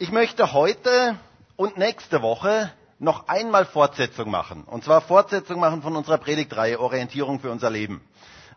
[0.00, 1.16] Ich möchte heute
[1.56, 4.62] und nächste Woche noch einmal Fortsetzung machen.
[4.62, 8.00] Und zwar Fortsetzung machen von unserer Predigtreihe Orientierung für unser Leben.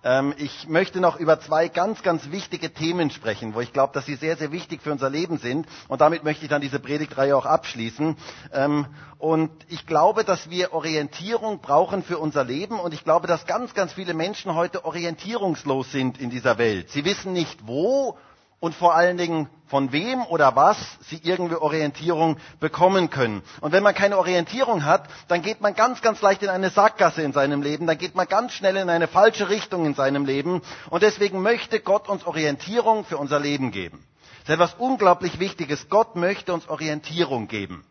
[0.04, 4.06] Ähm, ich möchte noch über zwei ganz, ganz wichtige Themen sprechen, wo ich glaube, dass
[4.06, 5.66] sie sehr, sehr wichtig für unser Leben sind.
[5.88, 8.18] Und damit möchte ich dann diese Predigtreihe auch abschließen.
[8.54, 8.86] Ähm,
[9.18, 12.80] und ich glaube, dass wir Orientierung brauchen für unser Leben.
[12.80, 16.92] Und ich glaube, dass ganz, ganz viele Menschen heute orientierungslos sind in dieser Welt.
[16.92, 18.16] Sie wissen nicht wo
[18.62, 23.42] und vor allen Dingen von wem oder was sie irgendwie Orientierung bekommen können.
[23.60, 27.24] Und wenn man keine Orientierung hat, dann geht man ganz, ganz leicht in eine Sackgasse
[27.24, 30.62] in seinem Leben, dann geht man ganz schnell in eine falsche Richtung in seinem Leben.
[30.90, 34.06] Und deswegen möchte Gott uns Orientierung für unser Leben geben.
[34.42, 35.90] Das ist etwas unglaublich Wichtiges.
[35.90, 37.84] Gott möchte uns Orientierung geben.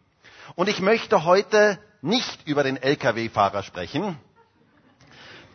[0.54, 4.16] Und ich möchte heute nicht über den Lkw-Fahrer sprechen,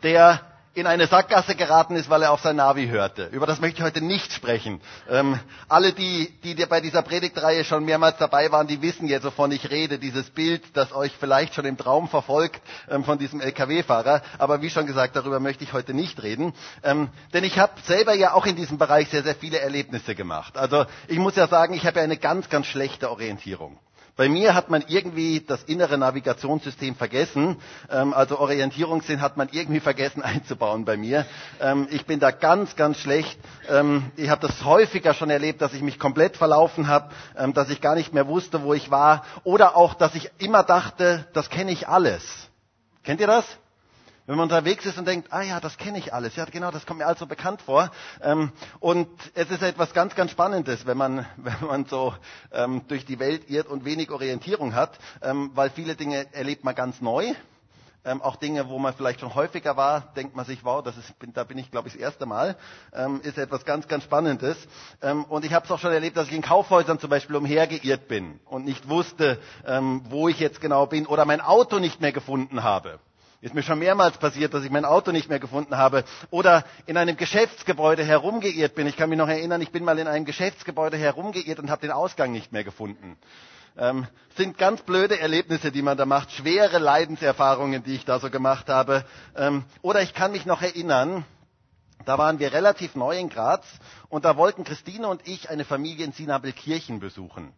[0.04, 0.42] der
[0.76, 3.28] in eine Sackgasse geraten ist, weil er auf sein Navi hörte.
[3.28, 4.82] Über das möchte ich heute nicht sprechen.
[5.10, 5.40] Ähm,
[5.70, 9.72] alle, die, die bei dieser Predigtreihe schon mehrmals dabei waren, die wissen jetzt, wovon ich
[9.72, 9.98] rede.
[9.98, 14.22] Dieses Bild, das euch vielleicht schon im Traum verfolgt ähm, von diesem Lkw-Fahrer.
[14.38, 16.54] Aber wie schon gesagt, darüber möchte ich heute nicht reden.
[16.84, 20.58] Ähm, denn ich habe selber ja auch in diesem Bereich sehr, sehr viele Erlebnisse gemacht.
[20.58, 23.80] Also ich muss ja sagen, ich habe ja eine ganz, ganz schlechte Orientierung.
[24.18, 27.58] Bei mir hat man irgendwie das innere Navigationssystem vergessen.
[27.92, 31.26] Ähm, also Orientierungssinn hat man irgendwie vergessen einzubauen bei mir.
[31.60, 33.38] Ähm, ich bin da ganz, ganz schlecht.
[33.70, 37.70] Ähm, ich habe das häufiger schon erlebt, dass ich mich komplett verlaufen habe, ähm, dass
[37.70, 39.26] ich gar nicht mehr wusste, wo ich war.
[39.44, 42.24] Oder auch, dass ich immer dachte, das kenne ich alles.
[43.04, 43.46] Kennt ihr das?
[44.28, 46.88] Wenn man unterwegs ist und denkt, ah ja, das kenne ich alles, ja genau, das
[46.88, 47.92] kommt mir also bekannt vor.
[48.22, 52.14] Ähm, und es ist etwas ganz, ganz Spannendes, wenn man, wenn man so
[52.52, 56.74] ähm, durch die Welt irrt und wenig Orientierung hat, ähm, weil viele Dinge erlebt man
[56.74, 57.34] ganz neu.
[58.04, 61.14] Ähm, auch Dinge, wo man vielleicht schon häufiger war, denkt man sich, wow, das ist,
[61.34, 62.56] da bin ich, glaube ich, das erste Mal,
[62.94, 64.58] ähm, ist etwas ganz, ganz Spannendes.
[65.02, 68.08] Ähm, und ich habe es auch schon erlebt, dass ich in Kaufhäusern zum Beispiel umhergeirrt
[68.08, 72.12] bin und nicht wusste, ähm, wo ich jetzt genau bin oder mein Auto nicht mehr
[72.12, 73.00] gefunden habe.
[73.46, 76.98] Ist mir schon mehrmals passiert, dass ich mein Auto nicht mehr gefunden habe oder in
[76.98, 78.88] einem Geschäftsgebäude herumgeirrt bin.
[78.88, 81.92] Ich kann mich noch erinnern, ich bin mal in einem Geschäftsgebäude herumgeirrt und habe den
[81.92, 83.18] Ausgang nicht mehr gefunden.
[83.78, 88.32] Ähm, sind ganz blöde Erlebnisse, die man da macht, schwere Leidenserfahrungen, die ich da so
[88.32, 89.06] gemacht habe.
[89.36, 91.24] Ähm, oder ich kann mich noch erinnern,
[92.04, 93.64] da waren wir relativ neu in Graz
[94.10, 97.54] und da wollten Christine und ich eine Familie in Sinabelkirchen besuchen.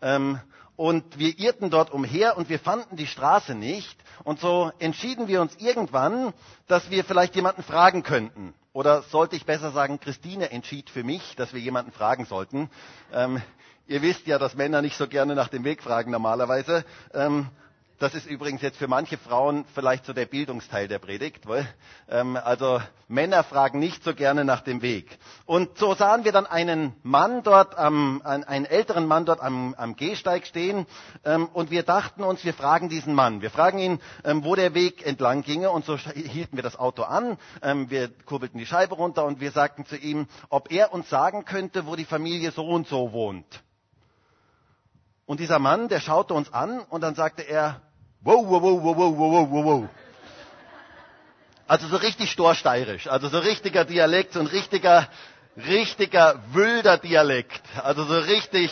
[0.00, 0.38] Ähm,
[0.76, 3.96] und wir irrten dort umher und wir fanden die Straße nicht.
[4.24, 6.32] Und so entschieden wir uns irgendwann,
[6.66, 8.54] dass wir vielleicht jemanden fragen könnten.
[8.72, 12.70] Oder sollte ich besser sagen, Christine entschied für mich, dass wir jemanden fragen sollten.
[13.12, 13.40] Ähm,
[13.86, 16.84] ihr wisst ja, dass Männer nicht so gerne nach dem Weg fragen normalerweise.
[17.12, 17.48] Ähm,
[17.98, 21.46] das ist übrigens jetzt für manche Frauen vielleicht so der Bildungsteil der Predigt.
[21.46, 21.66] Weil,
[22.08, 25.18] ähm, also Männer fragen nicht so gerne nach dem Weg.
[25.46, 29.96] Und so sahen wir dann einen Mann dort, am, einen älteren Mann dort am, am
[29.96, 30.86] Gehsteig stehen.
[31.24, 33.42] Ähm, und wir dachten uns, wir fragen diesen Mann.
[33.42, 35.70] Wir fragen ihn, ähm, wo der Weg entlang ginge.
[35.70, 37.38] Und so hielten wir das Auto an.
[37.62, 41.44] Ähm, wir kurbelten die Scheibe runter und wir sagten zu ihm, ob er uns sagen
[41.44, 43.63] könnte, wo die Familie so und so wohnt.
[45.26, 47.80] Und dieser Mann, der schaute uns an und dann sagte er,
[48.20, 49.88] wow, wow, wow, wow, wow, wow, wow, wow.
[51.66, 55.08] Also so richtig storsteirisch, also so richtiger Dialekt, so ein richtiger,
[55.56, 57.62] richtiger wilder Dialekt.
[57.82, 58.70] Also so richtig,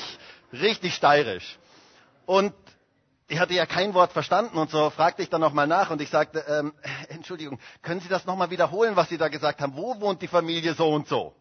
[0.53, 1.59] richtig steirisch.
[2.27, 2.53] Und
[3.29, 6.11] ich hatte ja kein Wort verstanden und so fragte ich dann nochmal nach und ich
[6.11, 6.75] sagte, ähm,
[7.09, 9.75] Entschuldigung, können Sie das nochmal wiederholen, was Sie da gesagt haben?
[9.75, 11.35] Wo wohnt die Familie so und so?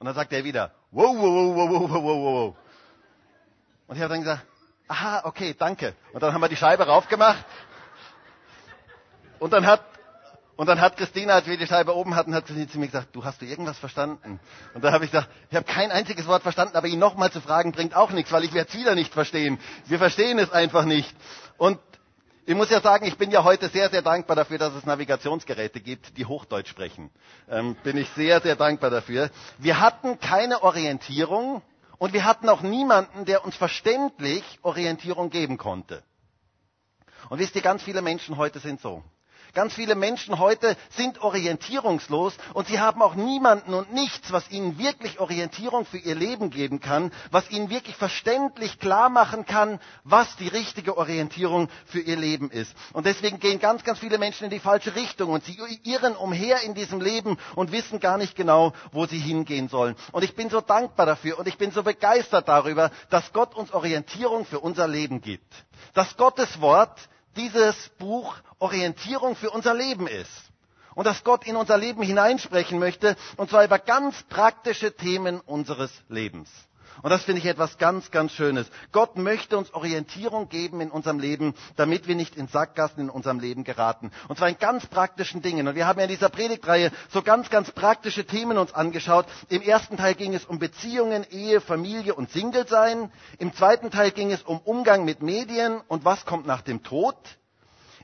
[0.00, 2.56] Und dann sagte er wieder, wow, wow, wow, wow, wow, wow, wow.
[3.88, 4.46] Und ich habe dann gesagt,
[4.86, 5.94] aha, okay, danke.
[6.12, 7.44] Und dann haben wir die Scheibe raufgemacht.
[9.38, 9.82] Und dann hat,
[10.56, 13.08] und dann hat Christina, als wir die Scheibe oben hatten, hat sie zu mir gesagt,
[13.12, 14.40] du hast du irgendwas verstanden?
[14.74, 17.40] Und da habe ich gesagt, ich habe kein einziges Wort verstanden, aber ihn nochmal zu
[17.40, 19.58] fragen bringt auch nichts, weil ich werde es wieder nicht verstehen.
[19.86, 21.14] Wir verstehen es einfach nicht.
[21.56, 21.78] Und
[22.44, 25.80] ich muss ja sagen, ich bin ja heute sehr, sehr dankbar dafür, dass es Navigationsgeräte
[25.80, 27.10] gibt, die Hochdeutsch sprechen.
[27.48, 29.30] Ähm, bin ich sehr, sehr dankbar dafür.
[29.58, 31.62] Wir hatten keine Orientierung
[31.98, 36.02] und wir hatten auch niemanden, der uns verständlich Orientierung geben konnte.
[37.28, 39.02] Und wisst ihr, ganz viele Menschen heute sind so.
[39.54, 44.78] Ganz viele Menschen heute sind orientierungslos und sie haben auch niemanden und nichts, was ihnen
[44.78, 50.36] wirklich Orientierung für ihr Leben geben kann, was ihnen wirklich verständlich klar machen kann, was
[50.36, 52.74] die richtige Orientierung für ihr Leben ist.
[52.92, 56.62] Und deswegen gehen ganz, ganz viele Menschen in die falsche Richtung und sie irren umher
[56.62, 59.96] in diesem Leben und wissen gar nicht genau, wo sie hingehen sollen.
[60.12, 63.72] Und ich bin so dankbar dafür und ich bin so begeistert darüber, dass Gott uns
[63.72, 65.52] Orientierung für unser Leben gibt.
[65.94, 66.98] Dass Gottes Wort
[67.36, 70.30] dieses Buch Orientierung für unser Leben ist.
[70.94, 75.92] Und dass Gott in unser Leben hineinsprechen möchte, und zwar über ganz praktische Themen unseres
[76.08, 76.50] Lebens.
[77.02, 78.66] Und das finde ich etwas ganz, ganz Schönes.
[78.92, 83.40] Gott möchte uns Orientierung geben in unserem Leben, damit wir nicht in Sackgassen in unserem
[83.40, 84.10] Leben geraten.
[84.28, 85.68] Und zwar in ganz praktischen Dingen.
[85.68, 89.26] Und wir haben ja in dieser Predigtreihe so ganz, ganz praktische Themen uns angeschaut.
[89.48, 93.10] Im ersten Teil ging es um Beziehungen, Ehe, Familie und Single-Sein.
[93.38, 97.16] Im zweiten Teil ging es um Umgang mit Medien und was kommt nach dem Tod.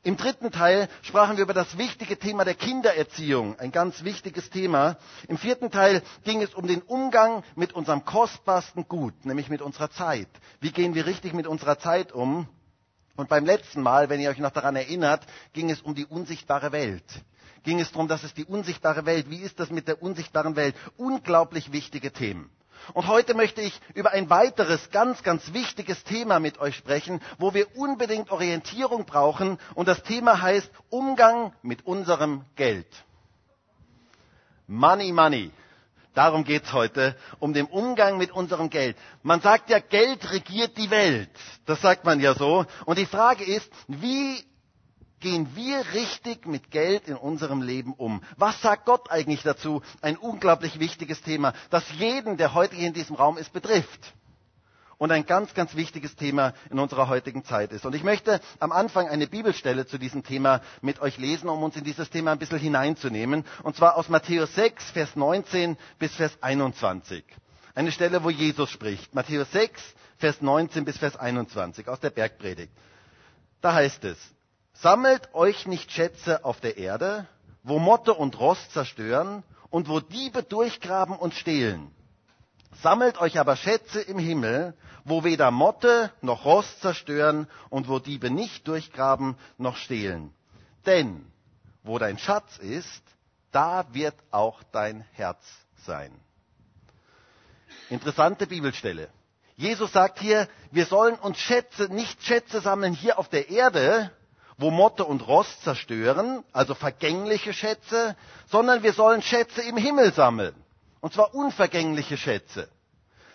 [0.05, 4.99] Im dritten Teil sprachen wir über das wichtige Thema der Kindererziehung, ein ganz wichtiges Thema.
[5.29, 9.91] Im vierten Teil ging es um den Umgang mit unserem kostbarsten Gut, nämlich mit unserer
[9.91, 10.29] Zeit.
[10.61, 12.47] Wie gehen wir richtig mit unserer Zeit um?
[13.17, 15.23] Und beim letzten Mal, wenn ihr euch noch daran erinnert,
[15.55, 17.05] ging es um die unsichtbare Welt.
[17.63, 20.75] Ging es darum, dass es die unsichtbare Welt, wie ist das mit der unsichtbaren Welt?
[20.99, 22.51] Unglaublich wichtige Themen.
[22.93, 27.55] Und heute möchte ich über ein weiteres ganz, ganz wichtiges Thema mit euch sprechen, wo
[27.55, 29.59] wir unbedingt Orientierung brauchen.
[29.75, 32.87] Und das Thema heißt Umgang mit unserem Geld.
[34.67, 35.51] Money, Money.
[36.15, 38.97] Darum geht's heute, um den Umgang mit unserem Geld.
[39.23, 41.31] Man sagt ja, Geld regiert die Welt.
[41.67, 42.67] Das sagt man ja so.
[42.85, 44.45] Und die Frage ist, wie
[45.25, 48.23] gehen wir richtig mit Geld in unserem Leben um?
[48.37, 49.81] Was sagt Gott eigentlich dazu?
[50.03, 54.13] Ein unglaublich wichtiges Thema, das jeden, der heute hier in diesem Raum ist, betrifft.
[54.99, 57.87] Und ein ganz, ganz wichtiges Thema in unserer heutigen Zeit ist.
[57.87, 61.75] Und ich möchte am Anfang eine Bibelstelle zu diesem Thema mit euch lesen, um uns
[61.77, 63.45] in dieses Thema ein bisschen hineinzunehmen.
[63.63, 67.25] Und zwar aus Matthäus 6, Vers 19 bis Vers 21.
[67.75, 69.15] Eine Stelle, wo Jesus spricht.
[69.15, 69.83] Matthäus 6,
[70.19, 72.73] Vers 19 bis Vers 21 aus der Bergpredigt.
[73.63, 74.19] Da heißt es,
[74.75, 77.27] Sammelt euch nicht Schätze auf der Erde,
[77.63, 81.91] wo Motte und Rost zerstören und wo Diebe durchgraben und stehlen.
[82.83, 84.75] Sammelt euch aber Schätze im Himmel,
[85.05, 90.35] wo weder Motte noch Rost zerstören und wo Diebe nicht durchgraben noch stehlen.
[90.87, 91.25] Denn
[91.83, 93.03] wo dein Schatz ist,
[93.53, 95.45] da wird auch dein Herz
[95.87, 96.13] sein.
[97.91, 99.09] Interessante Bibelstelle.
[99.57, 104.11] Jesus sagt hier, wir sollen uns Schätze, nicht Schätze sammeln hier auf der Erde,
[104.57, 108.17] wo Motte und Rost zerstören, also vergängliche Schätze,
[108.47, 110.55] sondern wir sollen Schätze im Himmel sammeln.
[111.01, 112.69] Und zwar unvergängliche Schätze.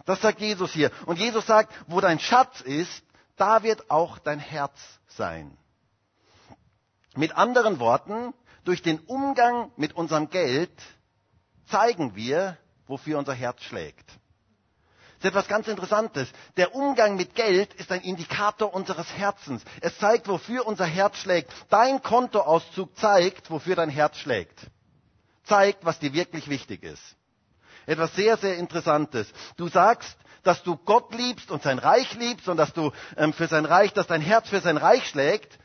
[0.06, 0.92] Das sagt Jesus hier.
[1.06, 3.04] Und Jesus sagt, wo dein Schatz ist,
[3.36, 5.56] da wird auch dein Herz sein.
[7.16, 8.34] Mit anderen Worten,
[8.64, 10.72] durch den Umgang mit unserem Geld
[11.68, 12.58] zeigen wir,
[12.88, 14.10] wofür unser Herz schlägt.
[15.20, 16.30] Ist etwas ganz Interessantes.
[16.56, 19.64] Der Umgang mit Geld ist ein Indikator unseres Herzens.
[19.82, 21.52] Es zeigt, wofür unser Herz schlägt.
[21.70, 24.58] Dein Kontoauszug zeigt, wofür dein Herz schlägt.
[25.44, 27.04] Zeigt, was dir wirklich wichtig ist.
[27.86, 29.28] Etwas sehr, sehr Interessantes.
[29.58, 33.48] Du sagst, dass du Gott liebst und sein Reich liebst und dass du ähm, für
[33.48, 35.60] sein Reich, dass dein Herz für sein Reich schlägt,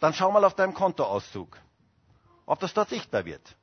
[0.00, 1.56] dann schau mal auf deinem Kontoauszug,
[2.44, 3.56] ob das dort sichtbar wird.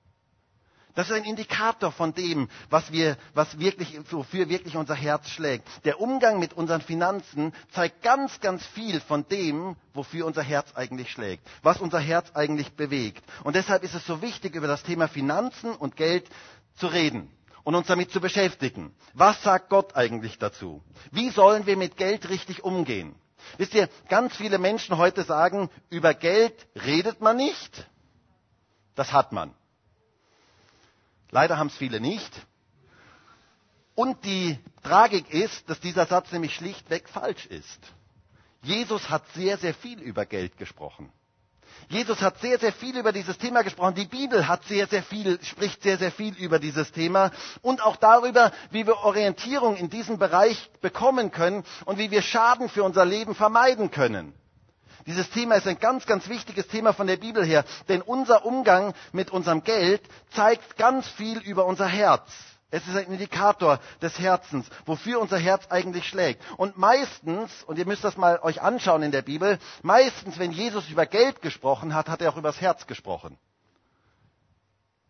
[0.95, 5.67] Das ist ein Indikator von dem, was wir, was wirklich, wofür wirklich unser Herz schlägt.
[5.83, 11.11] Der Umgang mit unseren Finanzen zeigt ganz, ganz viel von dem, wofür unser Herz eigentlich
[11.11, 13.23] schlägt, was unser Herz eigentlich bewegt.
[13.43, 16.27] Und deshalb ist es so wichtig, über das Thema Finanzen und Geld
[16.75, 17.29] zu reden
[17.65, 18.95] und uns damit zu beschäftigen.
[19.13, 20.81] Was sagt Gott eigentlich dazu?
[21.11, 23.15] Wie sollen wir mit Geld richtig umgehen?
[23.57, 26.53] Wisst ihr, ganz viele Menschen heute sagen, über Geld
[26.85, 27.85] redet man nicht,
[28.95, 29.53] das hat man.
[31.35, 32.31] Leider haben es viele nicht.
[33.93, 37.81] Und die Tragik ist, dass dieser Satz nämlich schlichtweg falsch ist.
[38.61, 41.11] Jesus hat sehr, sehr viel über Geld gesprochen.
[41.89, 43.95] Jesus hat sehr, sehr viel über dieses Thema gesprochen.
[43.95, 47.97] Die Bibel hat sehr, sehr viel, spricht sehr, sehr viel über dieses Thema und auch
[47.97, 53.03] darüber, wie wir Orientierung in diesem Bereich bekommen können und wie wir Schaden für unser
[53.03, 54.33] Leben vermeiden können.
[55.05, 58.93] Dieses Thema ist ein ganz, ganz wichtiges Thema von der Bibel her, denn unser Umgang
[59.11, 62.27] mit unserem Geld zeigt ganz viel über unser Herz.
[62.71, 66.41] Es ist ein Indikator des Herzens, wofür unser Herz eigentlich schlägt.
[66.57, 70.89] Und meistens, und ihr müsst das mal euch anschauen in der Bibel, meistens, wenn Jesus
[70.89, 73.37] über Geld gesprochen hat, hat er auch über das Herz gesprochen.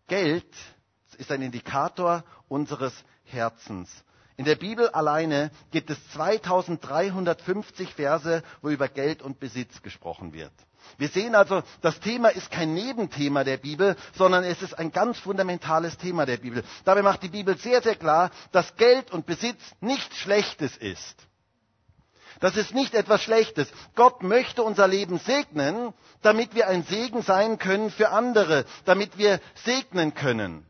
[0.06, 0.46] Geld
[1.16, 2.92] ist ein Indikator unseres
[3.24, 3.90] Herzens.
[4.38, 10.52] In der Bibel alleine gibt es 2350 Verse, wo über Geld und Besitz gesprochen wird.
[10.98, 15.18] Wir sehen also, das Thema ist kein Nebenthema der Bibel, sondern es ist ein ganz
[15.18, 16.62] fundamentales Thema der Bibel.
[16.84, 21.16] Dabei macht die Bibel sehr, sehr klar, dass Geld und Besitz nichts Schlechtes ist.
[22.40, 23.68] Das ist nicht etwas Schlechtes.
[23.94, 29.40] Gott möchte unser Leben segnen, damit wir ein Segen sein können für andere, damit wir
[29.64, 30.66] segnen können.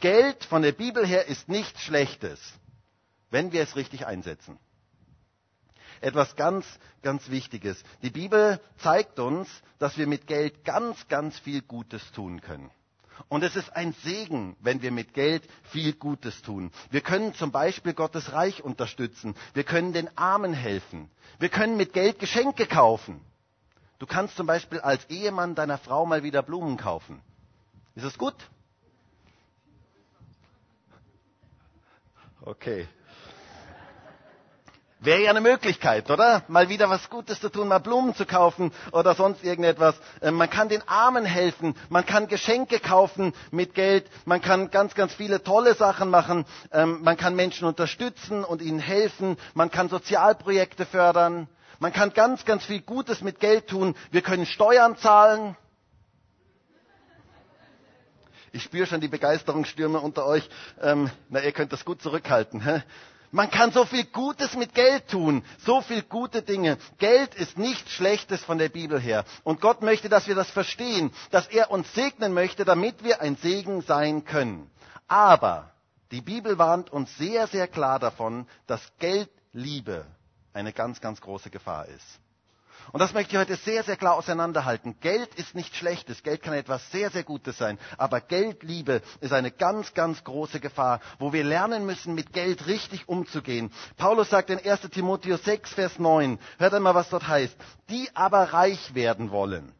[0.00, 2.40] Geld von der Bibel her ist nichts Schlechtes
[3.30, 4.58] wenn wir es richtig einsetzen.
[6.00, 6.66] Etwas ganz,
[7.02, 7.82] ganz Wichtiges.
[8.02, 12.70] Die Bibel zeigt uns, dass wir mit Geld ganz, ganz viel Gutes tun können.
[13.28, 16.70] Und es ist ein Segen, wenn wir mit Geld viel Gutes tun.
[16.90, 19.34] Wir können zum Beispiel Gottes Reich unterstützen.
[19.52, 21.10] Wir können den Armen helfen.
[21.38, 23.20] Wir können mit Geld Geschenke kaufen.
[23.98, 27.20] Du kannst zum Beispiel als Ehemann deiner Frau mal wieder Blumen kaufen.
[27.94, 28.34] Ist es gut?
[32.40, 32.88] Okay.
[35.02, 36.42] Wäre ja eine Möglichkeit, oder?
[36.48, 39.94] Mal wieder was Gutes zu tun, mal Blumen zu kaufen oder sonst irgendetwas.
[40.20, 44.94] Ähm, man kann den Armen helfen, man kann Geschenke kaufen mit Geld, man kann ganz,
[44.94, 49.88] ganz viele tolle Sachen machen, ähm, man kann Menschen unterstützen und ihnen helfen, man kann
[49.88, 55.56] Sozialprojekte fördern, man kann ganz, ganz viel Gutes mit Geld tun, wir können Steuern zahlen.
[58.52, 60.46] Ich spüre schon die Begeisterungsstürme unter euch.
[60.82, 62.82] Ähm, na, ihr könnt das gut zurückhalten.
[63.32, 66.78] Man kann so viel Gutes mit Geld tun, so viel gute Dinge.
[66.98, 69.24] Geld ist nichts Schlechtes von der Bibel her.
[69.44, 73.36] Und Gott möchte, dass wir das verstehen, dass er uns segnen möchte, damit wir ein
[73.36, 74.68] Segen sein können.
[75.06, 75.72] Aber
[76.10, 80.06] die Bibel warnt uns sehr, sehr klar davon, dass Geldliebe
[80.52, 82.18] eine ganz, ganz große Gefahr ist.
[82.92, 84.96] Und das möchte ich heute sehr, sehr klar auseinanderhalten.
[85.00, 86.22] Geld ist nichts Schlechtes.
[86.22, 87.78] Geld kann etwas sehr, sehr Gutes sein.
[87.98, 93.08] Aber Geldliebe ist eine ganz, ganz große Gefahr, wo wir lernen müssen, mit Geld richtig
[93.08, 93.70] umzugehen.
[93.96, 97.56] Paulus sagt in 1 Timotheus 6, Vers 9, hört einmal, was dort heißt.
[97.90, 99.72] Die aber reich werden wollen,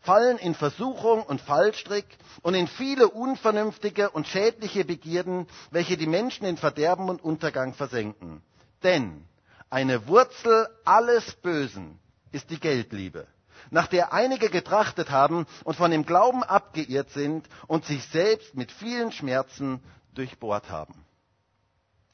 [0.00, 2.06] fallen in Versuchung und Fallstrick
[2.42, 8.42] und in viele unvernünftige und schädliche Begierden, welche die Menschen in Verderben und Untergang versenken.
[8.82, 9.24] Denn
[9.70, 11.98] eine Wurzel alles Bösen
[12.34, 13.26] ist die Geldliebe,
[13.70, 18.72] nach der einige getrachtet haben und von dem Glauben abgeirrt sind und sich selbst mit
[18.72, 19.82] vielen Schmerzen
[20.14, 21.04] durchbohrt haben.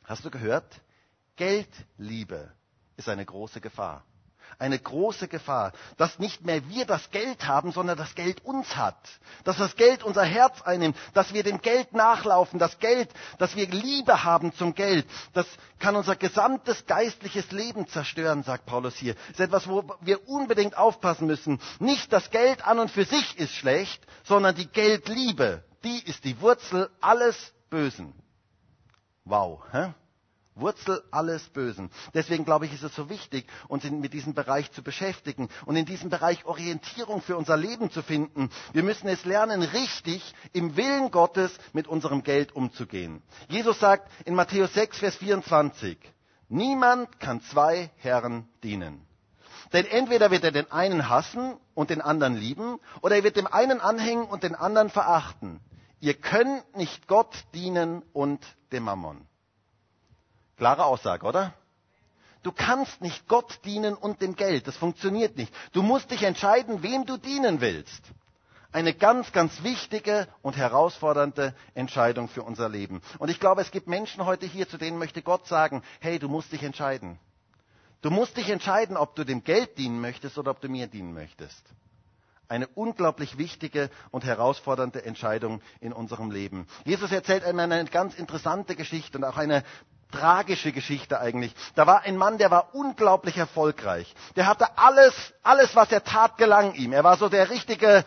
[0.05, 0.81] Hast du gehört?
[1.37, 2.53] Geldliebe
[2.97, 4.05] ist eine große Gefahr
[4.59, 8.97] eine große Gefahr, dass nicht mehr wir das Geld haben, sondern das Geld uns hat.
[9.45, 13.69] Dass das Geld unser Herz einnimmt, dass wir dem Geld nachlaufen, das Geld, dass wir
[13.69, 15.07] Liebe haben zum Geld.
[15.33, 15.47] Das
[15.79, 19.15] kann unser gesamtes geistliches Leben zerstören, sagt Paulus hier.
[19.15, 21.61] Das ist etwas, wo wir unbedingt aufpassen müssen.
[21.79, 26.41] Nicht das Geld an und für sich ist schlecht, sondern die Geldliebe, die ist die
[26.41, 28.13] Wurzel alles Bösen.
[29.25, 29.63] Wow.
[29.73, 29.95] Hä?
[30.61, 31.91] Wurzel alles Bösen.
[32.15, 35.87] Deswegen glaube ich, ist es so wichtig, uns mit diesem Bereich zu beschäftigen und in
[35.87, 38.51] diesem Bereich Orientierung für unser Leben zu finden.
[38.73, 43.23] Wir müssen es lernen, richtig im Willen Gottes mit unserem Geld umzugehen.
[43.49, 45.99] Jesus sagt in Matthäus 6, Vers 24,
[46.49, 49.07] niemand kann zwei Herren dienen.
[49.73, 53.47] Denn entweder wird er den einen hassen und den anderen lieben, oder er wird dem
[53.47, 55.61] einen anhängen und den anderen verachten.
[56.01, 59.27] Ihr könnt nicht Gott dienen und dem Mammon.
[60.61, 61.55] Klare Aussage, oder?
[62.43, 64.67] Du kannst nicht Gott dienen und dem Geld.
[64.69, 65.55] Das funktioniert nicht.
[65.73, 68.03] Du musst dich entscheiden, wem du dienen willst.
[68.71, 73.01] Eine ganz, ganz wichtige und herausfordernde Entscheidung für unser Leben.
[73.19, 76.29] Und ich glaube, es gibt Menschen heute hier, zu denen möchte Gott sagen, hey, du
[76.29, 77.19] musst dich entscheiden.
[78.03, 81.15] Du musst dich entscheiden, ob du dem Geld dienen möchtest oder ob du mir dienen
[81.15, 81.65] möchtest.
[82.49, 86.67] Eine unglaublich wichtige und herausfordernde Entscheidung in unserem Leben.
[86.85, 89.65] Jesus erzählt einmal eine ganz interessante Geschichte und auch eine
[90.11, 91.55] tragische Geschichte eigentlich.
[91.75, 94.15] Da war ein Mann, der war unglaublich erfolgreich.
[94.37, 96.93] Der hatte alles, alles, was er tat, gelang ihm.
[96.93, 98.05] Er war so der richtige,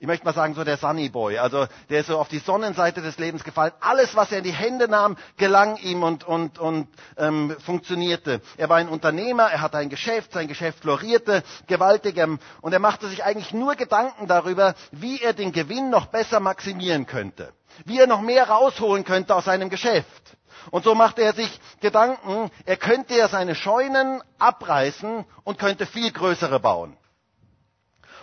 [0.00, 1.38] ich möchte mal sagen, so der Sunny Boy.
[1.38, 3.72] Also der ist so auf die Sonnenseite des Lebens gefallen.
[3.80, 8.40] Alles, was er in die Hände nahm, gelang ihm und, und, und ähm, funktionierte.
[8.56, 12.18] Er war ein Unternehmer, er hatte ein Geschäft, sein Geschäft florierte gewaltig
[12.60, 17.06] und er machte sich eigentlich nur Gedanken darüber, wie er den Gewinn noch besser maximieren
[17.06, 17.52] könnte.
[17.84, 20.37] Wie er noch mehr rausholen könnte aus seinem Geschäft.
[20.70, 26.10] Und so machte er sich Gedanken, er könnte ja seine Scheunen abreißen und könnte viel
[26.12, 26.96] größere bauen.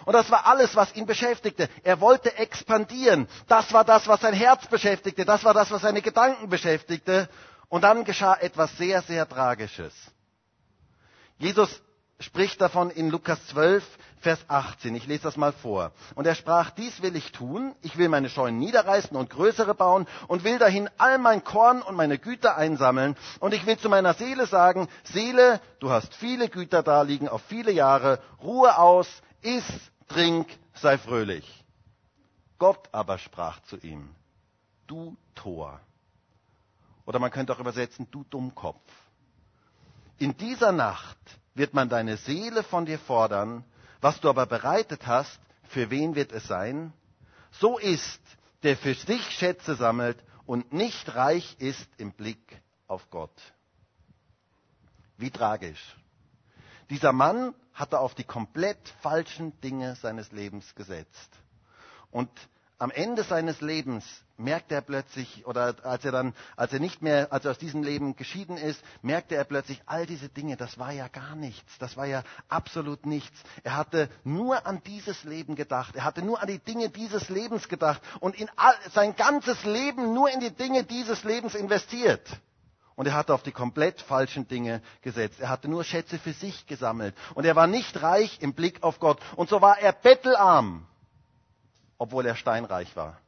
[0.06, 1.68] Und das war alles, was ihn beschäftigte.
[1.84, 3.28] Er wollte expandieren.
[3.48, 5.26] Das war das, was sein Herz beschäftigte.
[5.26, 7.28] Das war das, was seine Gedanken beschäftigte.
[7.70, 9.94] Und dann geschah etwas sehr, sehr Tragisches.
[11.38, 11.82] Jesus
[12.20, 13.84] spricht davon in Lukas 12,
[14.20, 14.96] Vers 18.
[14.96, 15.92] Ich lese das mal vor.
[16.16, 17.76] Und er sprach, dies will ich tun.
[17.82, 21.96] Ich will meine Scheunen niederreißen und größere bauen und will dahin all mein Korn und
[21.96, 23.16] meine Güter einsammeln.
[23.40, 27.44] Und ich will zu meiner Seele sagen, Seele, du hast viele Güter da liegen auf
[27.44, 28.20] viele Jahre.
[28.42, 29.08] Ruhe aus,
[29.42, 29.66] iss,
[30.08, 31.64] trink, sei fröhlich.
[32.58, 34.10] Gott aber sprach zu ihm,
[34.88, 35.80] du Tor.
[37.06, 38.82] Oder man könnte auch übersetzen, du Dummkopf.
[40.18, 41.18] In dieser Nacht
[41.54, 43.64] wird man deine Seele von dir fordern,
[44.02, 46.94] was du aber bereitet hast, für wen wird es sein?
[47.52, 48.22] So ist,
[48.64, 53.34] der für sich Schätze sammelt und nicht reich ist im Blick auf Gott.
[55.18, 55.96] Wie tragisch.
[56.90, 61.30] Dieser Mann hatte auf die komplett falschen Dinge seines Lebens gesetzt.
[62.12, 62.30] Und
[62.78, 64.06] am Ende seines Lebens
[64.38, 67.84] merkte er plötzlich, oder als er dann, als er nicht mehr, als er aus diesem
[67.84, 71.96] Leben geschieden ist, merkte er plötzlich, all diese Dinge, das war ja gar nichts, das
[71.98, 73.38] war ja absolut nichts.
[73.64, 77.70] Er hatte nur an dieses Leben gedacht, er hatte nur an die Dinge dieses Lebens
[77.70, 82.28] gedacht und in all, sein ganzes Leben nur in die Dinge dieses Lebens investiert.
[82.96, 85.42] Und er hatte auf die komplett falschen Dinge gesetzt.
[85.42, 87.14] Er hatte nur Schätze für sich gesammelt.
[87.34, 89.20] Und er war nicht reich im Blick auf Gott.
[89.36, 90.88] Und so war er bettelarm,
[91.98, 93.20] obwohl er steinreich war.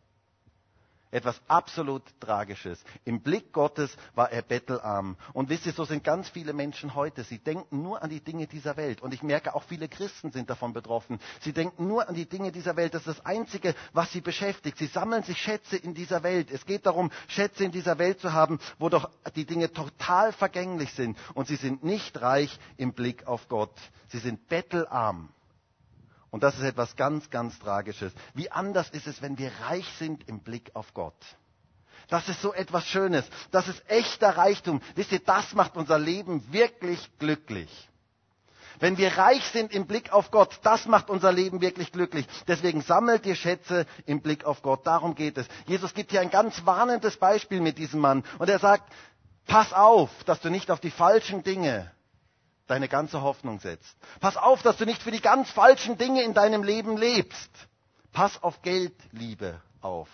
[1.11, 2.83] Etwas absolut Tragisches.
[3.05, 5.15] Im Blick Gottes war er bettelarm.
[5.33, 7.23] Und wisst ihr, so sind ganz viele Menschen heute.
[7.23, 9.01] Sie denken nur an die Dinge dieser Welt.
[9.01, 11.19] Und ich merke, auch viele Christen sind davon betroffen.
[11.41, 12.93] Sie denken nur an die Dinge dieser Welt.
[12.93, 14.77] Das ist das Einzige, was sie beschäftigt.
[14.77, 16.51] Sie sammeln sich Schätze in dieser Welt.
[16.51, 20.93] Es geht darum, Schätze in dieser Welt zu haben, wo doch die Dinge total vergänglich
[20.93, 21.17] sind.
[21.33, 23.73] Und sie sind nicht reich im Blick auf Gott.
[24.09, 25.29] Sie sind bettelarm.
[26.37, 28.13] Und das ist etwas ganz, ganz Tragisches.
[28.35, 31.15] Wie anders ist es, wenn wir reich sind im Blick auf Gott?
[32.09, 33.25] Das ist so etwas Schönes.
[33.49, 34.79] Das ist echter Reichtum.
[34.93, 37.89] Wisst ihr, das macht unser Leben wirklich glücklich.
[38.79, 42.27] Wenn wir reich sind im Blick auf Gott, das macht unser Leben wirklich glücklich.
[42.47, 44.85] Deswegen sammelt ihr Schätze im Blick auf Gott.
[44.85, 45.47] Darum geht es.
[45.65, 48.23] Jesus gibt hier ein ganz warnendes Beispiel mit diesem Mann.
[48.37, 48.93] Und er sagt,
[49.47, 51.91] pass auf, dass du nicht auf die falschen Dinge
[52.67, 53.95] deine ganze Hoffnung setzt.
[54.19, 57.49] Pass auf, dass du nicht für die ganz falschen Dinge in deinem Leben lebst.
[58.13, 60.09] Pass auf Geldliebe auf.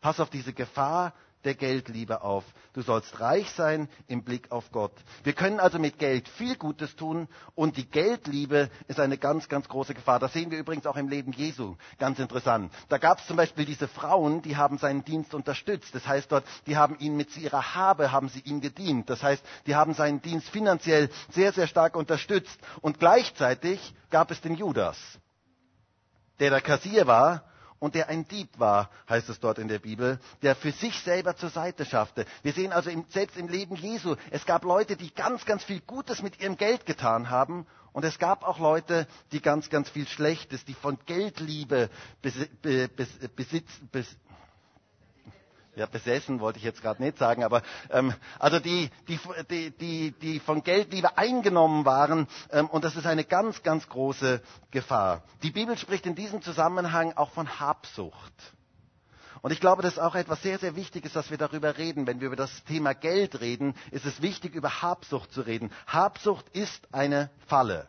[0.00, 1.12] Pass auf diese Gefahr
[1.44, 2.44] der Geldliebe auf.
[2.72, 4.92] Du sollst reich sein im Blick auf Gott.
[5.24, 9.68] Wir können also mit Geld viel Gutes tun und die Geldliebe ist eine ganz, ganz
[9.68, 10.18] große Gefahr.
[10.18, 11.76] Das sehen wir übrigens auch im Leben Jesu.
[11.98, 12.72] Ganz interessant.
[12.88, 15.94] Da gab es zum Beispiel diese Frauen, die haben seinen Dienst unterstützt.
[15.94, 19.10] Das heißt dort, die haben ihn mit ihrer Habe, haben sie ihm gedient.
[19.10, 22.58] Das heißt, die haben seinen Dienst finanziell sehr, sehr stark unterstützt.
[22.80, 24.96] Und gleichzeitig gab es den Judas,
[26.38, 27.44] der der Kassier war
[27.82, 31.34] und der ein Dieb war, heißt es dort in der Bibel, der für sich selber
[31.34, 32.26] zur Seite schaffte.
[32.44, 35.80] Wir sehen also im, selbst im Leben Jesu, es gab Leute, die ganz, ganz viel
[35.80, 40.06] Gutes mit ihrem Geld getan haben und es gab auch Leute, die ganz, ganz viel
[40.06, 41.90] Schlechtes, die von Geldliebe
[42.22, 44.06] bes, bes, besitz, bes,
[45.74, 49.18] ja, besessen wollte ich jetzt gerade nicht sagen, aber ähm, also die, die,
[49.50, 54.42] die, die, die von Geldliebe eingenommen waren ähm, und das ist eine ganz, ganz große
[54.70, 55.22] Gefahr.
[55.42, 58.32] Die Bibel spricht in diesem Zusammenhang auch von Habsucht.
[59.40, 62.06] Und ich glaube, das ist auch etwas sehr, sehr Wichtiges, dass wir darüber reden.
[62.06, 65.72] Wenn wir über das Thema Geld reden, ist es wichtig, über Habsucht zu reden.
[65.88, 67.88] Habsucht ist eine Falle.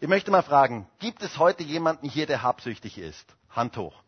[0.00, 3.26] Ich möchte mal fragen, gibt es heute jemanden hier, der habsüchtig ist?
[3.50, 4.02] Hand hoch.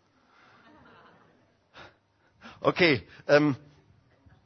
[2.63, 3.57] Okay, ähm,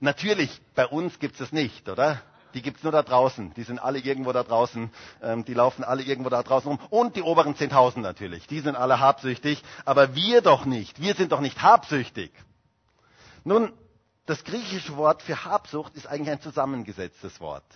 [0.00, 2.20] natürlich, bei uns gibt es es nicht, oder?
[2.54, 3.52] Die gibt es nur da draußen.
[3.52, 4.90] Die sind alle irgendwo da draußen.
[5.22, 6.80] Ähm, die laufen alle irgendwo da draußen rum.
[6.88, 8.46] Und die oberen 10.000 natürlich.
[8.46, 9.62] Die sind alle habsüchtig.
[9.84, 10.98] Aber wir doch nicht.
[10.98, 12.32] Wir sind doch nicht habsüchtig.
[13.44, 13.72] Nun,
[14.24, 17.66] das griechische Wort für Habsucht ist eigentlich ein zusammengesetztes Wort.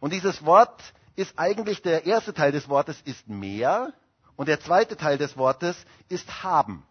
[0.00, 0.82] Und dieses Wort
[1.16, 3.94] ist eigentlich, der erste Teil des Wortes ist mehr
[4.36, 5.76] und der zweite Teil des Wortes
[6.10, 6.84] ist haben.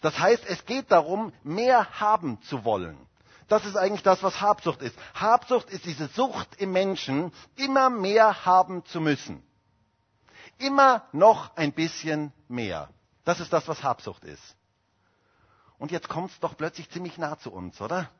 [0.00, 2.98] Das heißt, es geht darum, mehr haben zu wollen.
[3.48, 4.96] Das ist eigentlich das, was Habsucht ist.
[5.14, 9.42] Habsucht ist diese Sucht im Menschen, immer mehr haben zu müssen.
[10.58, 12.90] Immer noch ein bisschen mehr.
[13.24, 14.56] Das ist das, was Habsucht ist.
[15.78, 18.10] Und jetzt kommt es doch plötzlich ziemlich nah zu uns, oder?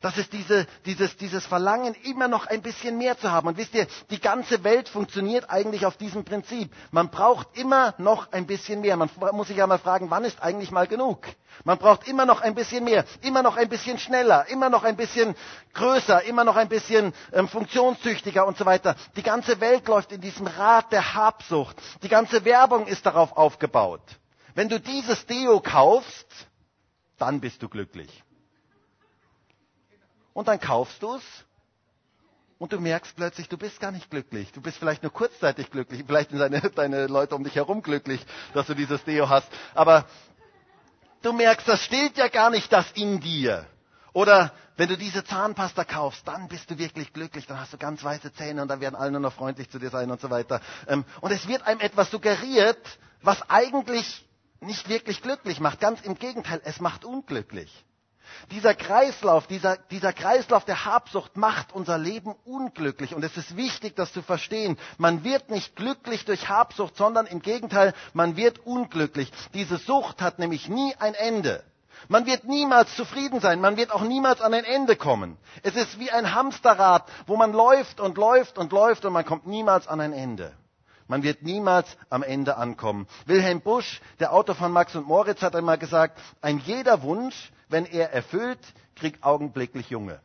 [0.00, 3.48] Das ist diese, dieses, dieses Verlangen, immer noch ein bisschen mehr zu haben.
[3.48, 6.72] Und wisst ihr, die ganze Welt funktioniert eigentlich auf diesem Prinzip.
[6.92, 8.96] Man braucht immer noch ein bisschen mehr.
[8.96, 11.26] Man muss sich ja mal fragen, wann ist eigentlich mal genug?
[11.64, 14.96] Man braucht immer noch ein bisschen mehr, immer noch ein bisschen schneller, immer noch ein
[14.96, 15.34] bisschen
[15.74, 18.94] größer, immer noch ein bisschen ähm, funktionstüchtiger und so weiter.
[19.16, 21.76] Die ganze Welt läuft in diesem Rad der Habsucht.
[22.02, 24.02] Die ganze Werbung ist darauf aufgebaut.
[24.54, 26.28] Wenn du dieses Deo kaufst,
[27.18, 28.22] dann bist du glücklich.
[30.38, 31.22] Und dann kaufst du es
[32.60, 34.52] und du merkst plötzlich, du bist gar nicht glücklich.
[34.52, 36.04] Du bist vielleicht nur kurzzeitig glücklich.
[36.06, 38.24] Vielleicht sind deine, deine Leute um dich herum glücklich,
[38.54, 39.48] dass du dieses Deo hast.
[39.74, 40.04] Aber
[41.22, 43.66] du merkst, das steht ja gar nicht das in dir.
[44.12, 48.04] Oder wenn du diese Zahnpasta kaufst, dann bist du wirklich glücklich, dann hast du ganz
[48.04, 50.60] weiße Zähne und dann werden alle nur noch freundlich zu dir sein und so weiter.
[50.86, 52.78] Ähm, und es wird einem etwas suggeriert,
[53.22, 54.24] was eigentlich
[54.60, 55.80] nicht wirklich glücklich macht.
[55.80, 57.84] Ganz im Gegenteil, es macht unglücklich.
[58.50, 63.14] Dieser Kreislauf, dieser, dieser Kreislauf der Habsucht macht unser Leben unglücklich.
[63.14, 64.78] Und es ist wichtig, das zu verstehen.
[64.96, 69.30] Man wird nicht glücklich durch Habsucht, sondern im Gegenteil, man wird unglücklich.
[69.54, 71.62] Diese Sucht hat nämlich nie ein Ende.
[72.08, 75.36] Man wird niemals zufrieden sein, man wird auch niemals an ein Ende kommen.
[75.64, 79.46] Es ist wie ein Hamsterrad, wo man läuft und läuft und läuft und man kommt
[79.48, 80.52] niemals an ein Ende.
[81.08, 83.08] Man wird niemals am Ende ankommen.
[83.26, 87.86] Wilhelm Busch, der Autor von Max und Moritz, hat einmal gesagt, ein jeder Wunsch, wenn
[87.86, 88.60] er erfüllt,
[88.94, 90.20] kriegt augenblicklich Junge.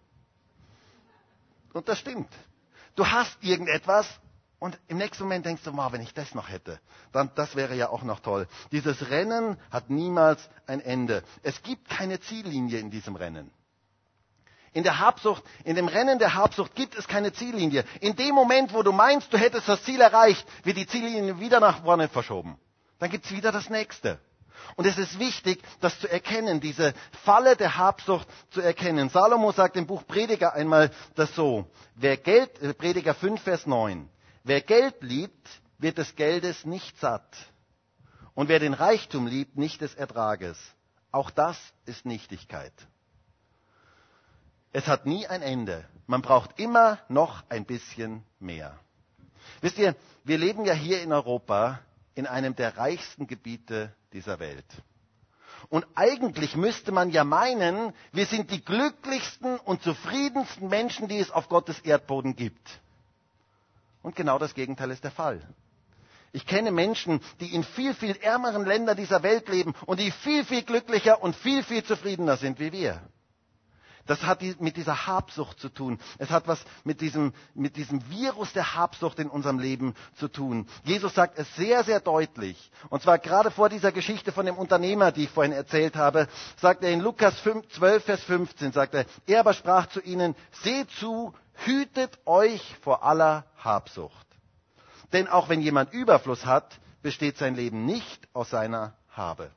[1.74, 2.30] Und das stimmt.
[2.96, 4.08] Du hast irgendetwas
[4.60, 6.80] und im nächsten Moment denkst du, wow, wenn ich das noch hätte,
[7.12, 8.48] dann das wäre ja auch noch toll.
[8.72, 11.24] Dieses Rennen hat niemals ein Ende.
[11.42, 13.52] Es gibt keine Ziellinie in diesem Rennen.
[14.72, 17.84] In der Habsucht, in dem Rennen der Habsucht gibt es keine Ziellinie.
[18.00, 21.60] In dem Moment, wo du meinst, du hättest das Ziel erreicht, wird die Ziellinie wieder
[21.60, 22.58] nach vorne verschoben.
[23.00, 24.20] Dann gibt es wieder das nächste.
[24.76, 29.10] Und es ist wichtig, das zu erkennen, diese Falle der Habsucht zu erkennen.
[29.10, 31.68] Salomo sagt im Buch Prediger einmal das so.
[31.96, 34.10] Wer Geld, äh, Prediger 5, Vers 9.
[34.44, 35.48] Wer Geld liebt,
[35.78, 37.36] wird des Geldes nicht satt.
[38.34, 40.58] Und wer den Reichtum liebt, nicht des Ertrages.
[41.12, 42.74] Auch das ist Nichtigkeit.
[44.72, 45.86] Es hat nie ein Ende.
[46.08, 48.80] Man braucht immer noch ein bisschen mehr.
[49.62, 51.80] Wisst ihr, wir leben ja hier in Europa
[52.16, 54.66] in einem der reichsten Gebiete dieser Welt.
[55.70, 61.32] Und eigentlich müsste man ja meinen, wir sind die glücklichsten und zufriedensten Menschen, die es
[61.32, 62.80] auf Gottes Erdboden gibt.
[64.02, 65.42] Und genau das Gegenteil ist der Fall.
[66.34, 70.44] Ich kenne Menschen, die in viel, viel ärmeren Ländern dieser Welt leben und die viel,
[70.44, 73.02] viel glücklicher und viel, viel zufriedener sind wie wir.
[74.06, 75.98] Das hat mit dieser Habsucht zu tun.
[76.18, 80.68] Es hat was mit diesem, mit diesem Virus der Habsucht in unserem Leben zu tun.
[80.84, 82.72] Jesus sagt es sehr, sehr deutlich.
[82.90, 86.28] Und zwar gerade vor dieser Geschichte von dem Unternehmer, die ich vorhin erzählt habe,
[86.60, 90.92] sagt er in Lukas 12, Vers 15, sagt er, er aber sprach zu ihnen, seht
[90.92, 91.34] zu,
[91.66, 94.28] hütet euch vor aller Habsucht.
[95.14, 99.52] Denn auch wenn jemand Überfluss hat, besteht sein Leben nicht aus seiner Habe.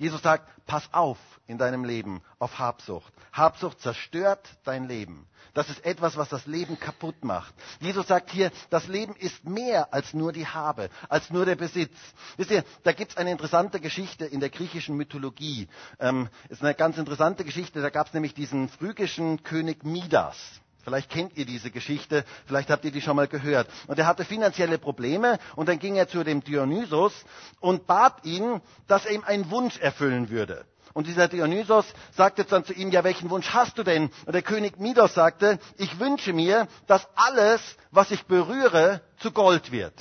[0.00, 3.12] Jesus sagt, pass auf in deinem Leben auf Habsucht.
[3.34, 5.26] Habsucht zerstört dein Leben.
[5.52, 7.54] Das ist etwas, was das Leben kaputt macht.
[7.80, 11.94] Jesus sagt hier, das Leben ist mehr als nur die Habe, als nur der Besitz.
[12.38, 15.68] Wisst ihr, da gibt es eine interessante Geschichte in der griechischen Mythologie.
[15.98, 17.82] Ähm, ist eine ganz interessante Geschichte.
[17.82, 20.38] Da gab es nämlich diesen phrygischen König Midas.
[20.82, 23.68] Vielleicht kennt ihr diese Geschichte, vielleicht habt ihr die schon mal gehört.
[23.86, 27.12] Und er hatte finanzielle Probleme und dann ging er zu dem Dionysos
[27.60, 30.64] und bat ihn, dass er ihm einen Wunsch erfüllen würde.
[30.92, 34.10] Und dieser Dionysos sagte dann zu ihm, ja, welchen Wunsch hast du denn?
[34.26, 39.70] Und der König Midos sagte, ich wünsche mir, dass alles, was ich berühre, zu Gold
[39.70, 39.94] wird.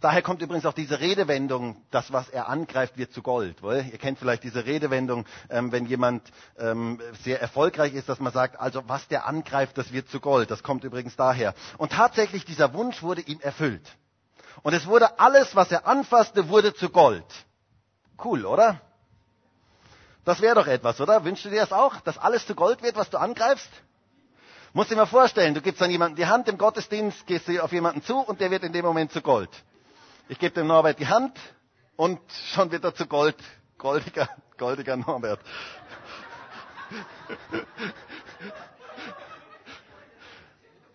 [0.00, 3.62] Daher kommt übrigens auch diese Redewendung, das, was er angreift, wird zu Gold.
[3.62, 3.84] Wohl?
[3.92, 6.22] Ihr kennt vielleicht diese Redewendung, ähm, wenn jemand
[6.58, 10.50] ähm, sehr erfolgreich ist, dass man sagt, also was der angreift, das wird zu Gold.
[10.50, 11.54] Das kommt übrigens daher.
[11.76, 13.86] Und tatsächlich, dieser Wunsch wurde ihm erfüllt.
[14.62, 17.24] Und es wurde alles, was er anfasste, wurde zu Gold.
[18.22, 18.80] Cool, oder?
[20.24, 21.24] Das wäre doch etwas, oder?
[21.24, 23.68] Wünschst du dir das auch, dass alles zu Gold wird, was du angreifst?
[24.72, 27.72] Musst dir mal vorstellen, du gibst dann jemanden die Hand im Gottesdienst, gehst du auf
[27.72, 29.50] jemanden zu und der wird in dem Moment zu Gold.
[30.30, 31.36] Ich gebe dem Norbert die Hand
[31.96, 32.20] und
[32.54, 33.34] schon wird er zu Gold.
[33.78, 35.40] Goldiger, goldiger Norbert.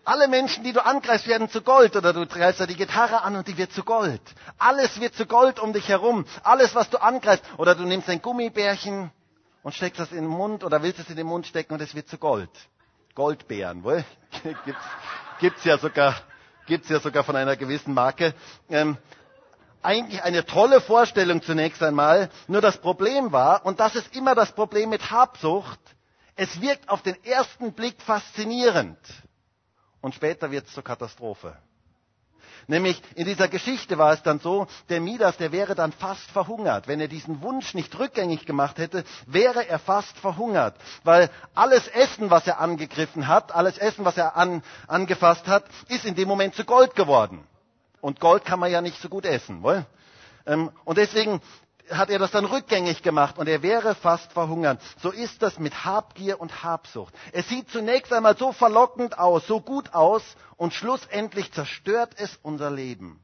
[0.06, 1.96] Alle Menschen, die du angreifst, werden zu Gold.
[1.96, 4.22] Oder du greifst da die Gitarre an und die wird zu Gold.
[4.56, 6.24] Alles wird zu Gold um dich herum.
[6.42, 7.44] Alles, was du angreifst.
[7.58, 9.10] Oder du nimmst ein Gummibärchen
[9.62, 11.94] und steckst das in den Mund oder willst es in den Mund stecken und es
[11.94, 12.48] wird zu Gold.
[13.14, 14.02] Goldbeeren, wohl?
[14.64, 14.84] gibt's,
[15.40, 16.14] gibt's ja sogar,
[16.64, 18.32] gibt's ja sogar von einer gewissen Marke.
[18.70, 18.96] Ähm,
[19.86, 22.28] eigentlich eine tolle Vorstellung zunächst einmal.
[22.48, 25.80] Nur das Problem war, und das ist immer das Problem mit Habsucht,
[26.34, 28.98] es wirkt auf den ersten Blick faszinierend.
[30.02, 31.56] Und später wird es zur Katastrophe.
[32.68, 36.88] Nämlich in dieser Geschichte war es dann so, der Midas, der wäre dann fast verhungert.
[36.88, 40.74] Wenn er diesen Wunsch nicht rückgängig gemacht hätte, wäre er fast verhungert.
[41.04, 46.04] Weil alles Essen, was er angegriffen hat, alles Essen, was er an, angefasst hat, ist
[46.04, 47.46] in dem Moment zu Gold geworden.
[48.06, 49.64] Und Gold kann man ja nicht so gut essen.
[49.64, 49.84] Wohl?
[50.46, 51.40] Ähm, und deswegen
[51.90, 54.80] hat er das dann rückgängig gemacht und er wäre fast verhungert.
[55.02, 57.12] So ist das mit Habgier und Habsucht.
[57.32, 60.22] Es sieht zunächst einmal so verlockend aus, so gut aus
[60.56, 63.18] und schlussendlich zerstört es unser Leben.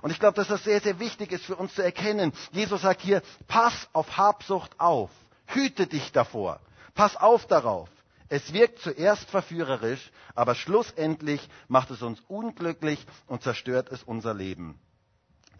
[0.00, 2.32] Und ich glaube, dass das sehr, sehr wichtig ist für uns zu erkennen.
[2.52, 5.10] Jesus sagt hier, pass auf Habsucht auf.
[5.44, 6.58] Hüte dich davor.
[6.94, 7.90] Pass auf darauf.
[8.32, 14.80] Es wirkt zuerst verführerisch, aber schlussendlich macht es uns unglücklich und zerstört es unser Leben.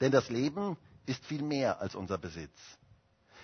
[0.00, 2.58] Denn das Leben ist viel mehr als unser Besitz.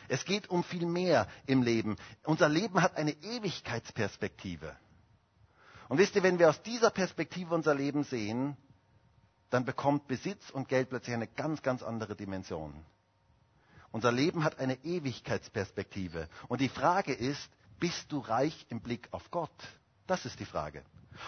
[0.09, 1.97] Es geht um viel mehr im Leben.
[2.25, 4.75] Unser Leben hat eine Ewigkeitsperspektive.
[5.91, 8.57] Und wisst ihr, wenn wir aus dieser Perspektive unser Leben sehen,
[9.51, 12.83] dann bekommt Besitz und Geld plötzlich eine ganz, ganz andere Dimension.
[13.93, 16.31] Unser Leben hat eine Ewigkeitsperspektive.
[16.49, 19.51] Und die Frage ist, bist du reich im Blick auf Gott?
[20.07, 20.83] Das ist die Frage.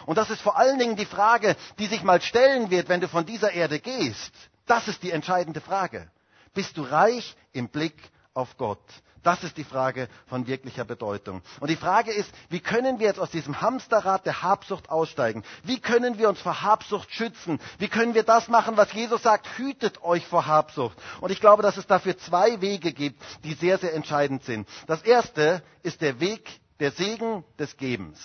[0.06, 3.08] Und das ist vor allen Dingen die Frage, die sich mal stellen wird, wenn du
[3.08, 4.32] von dieser Erde gehst.
[4.66, 6.10] Das ist die entscheidende Frage.
[6.54, 7.96] Bist du reich im Blick
[8.34, 8.82] auf Gott?
[9.22, 11.42] Das ist die Frage von wirklicher Bedeutung.
[11.60, 15.44] Und die Frage ist, wie können wir jetzt aus diesem Hamsterrad der Habsucht aussteigen?
[15.62, 17.60] Wie können wir uns vor Habsucht schützen?
[17.78, 20.96] Wie können wir das machen, was Jesus sagt, hütet euch vor Habsucht?
[21.20, 24.66] Und ich glaube, dass es dafür zwei Wege gibt, die sehr, sehr entscheidend sind.
[24.86, 26.48] Das erste ist der Weg
[26.80, 28.18] der Segen des Gebens.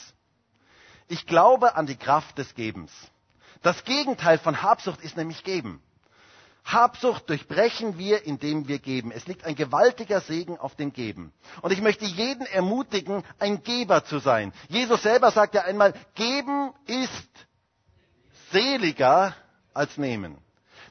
[1.09, 2.91] Ich glaube an die Kraft des Gebens.
[3.61, 5.81] Das Gegenteil von Habsucht ist nämlich Geben.
[6.65, 9.11] Habsucht durchbrechen wir, indem wir geben.
[9.11, 11.31] Es liegt ein gewaltiger Segen auf dem Geben.
[11.61, 14.51] Und ich möchte jeden ermutigen, ein Geber zu sein.
[14.67, 17.29] Jesus selber sagt ja einmal, geben ist
[18.51, 19.35] seliger
[19.75, 20.37] als nehmen.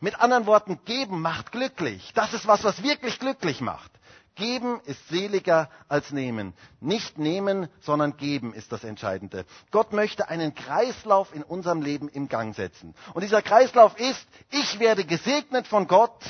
[0.01, 2.13] Mit anderen Worten, geben macht glücklich.
[2.15, 3.91] Das ist was, was wirklich glücklich macht.
[4.35, 6.55] Geben ist seliger als nehmen.
[6.81, 9.45] Nicht nehmen, sondern geben ist das Entscheidende.
[9.71, 12.95] Gott möchte einen Kreislauf in unserem Leben im Gang setzen.
[13.15, 16.25] Und dieser Kreislauf ist, ich werde gesegnet von Gott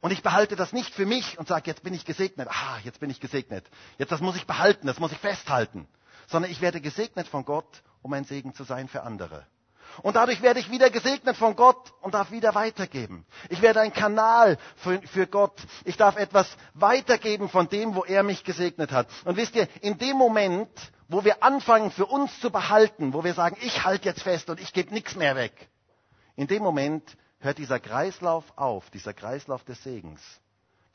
[0.00, 2.48] und ich behalte das nicht für mich und sage, jetzt bin ich gesegnet.
[2.50, 3.64] Ah, jetzt bin ich gesegnet.
[3.98, 5.86] Jetzt das muss ich behalten, das muss ich festhalten.
[6.26, 9.46] Sondern ich werde gesegnet von Gott, um ein Segen zu sein für andere.
[10.02, 13.26] Und dadurch werde ich wieder gesegnet von Gott und darf wieder weitergeben.
[13.48, 15.60] Ich werde ein Kanal für, für, Gott.
[15.84, 19.08] Ich darf etwas weitergeben von dem, wo er mich gesegnet hat.
[19.24, 20.70] Und wisst ihr, in dem Moment,
[21.08, 24.60] wo wir anfangen, für uns zu behalten, wo wir sagen, ich halte jetzt fest und
[24.60, 25.68] ich gebe nichts mehr weg,
[26.36, 30.20] in dem Moment hört dieser Kreislauf auf, dieser Kreislauf des Segens.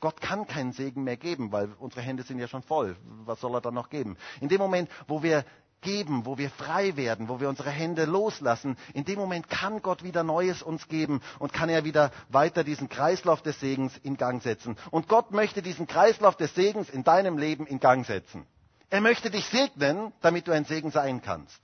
[0.00, 2.96] Gott kann keinen Segen mehr geben, weil unsere Hände sind ja schon voll.
[3.24, 4.16] Was soll er dann noch geben?
[4.40, 5.44] In dem Moment, wo wir
[5.80, 10.02] geben, wo wir frei werden, wo wir unsere Hände loslassen, in dem Moment kann Gott
[10.02, 14.42] wieder Neues uns geben und kann er wieder weiter diesen Kreislauf des Segens in Gang
[14.42, 14.76] setzen.
[14.90, 18.46] Und Gott möchte diesen Kreislauf des Segens in deinem Leben in Gang setzen.
[18.90, 21.60] Er möchte dich segnen, damit du ein Segen sein kannst.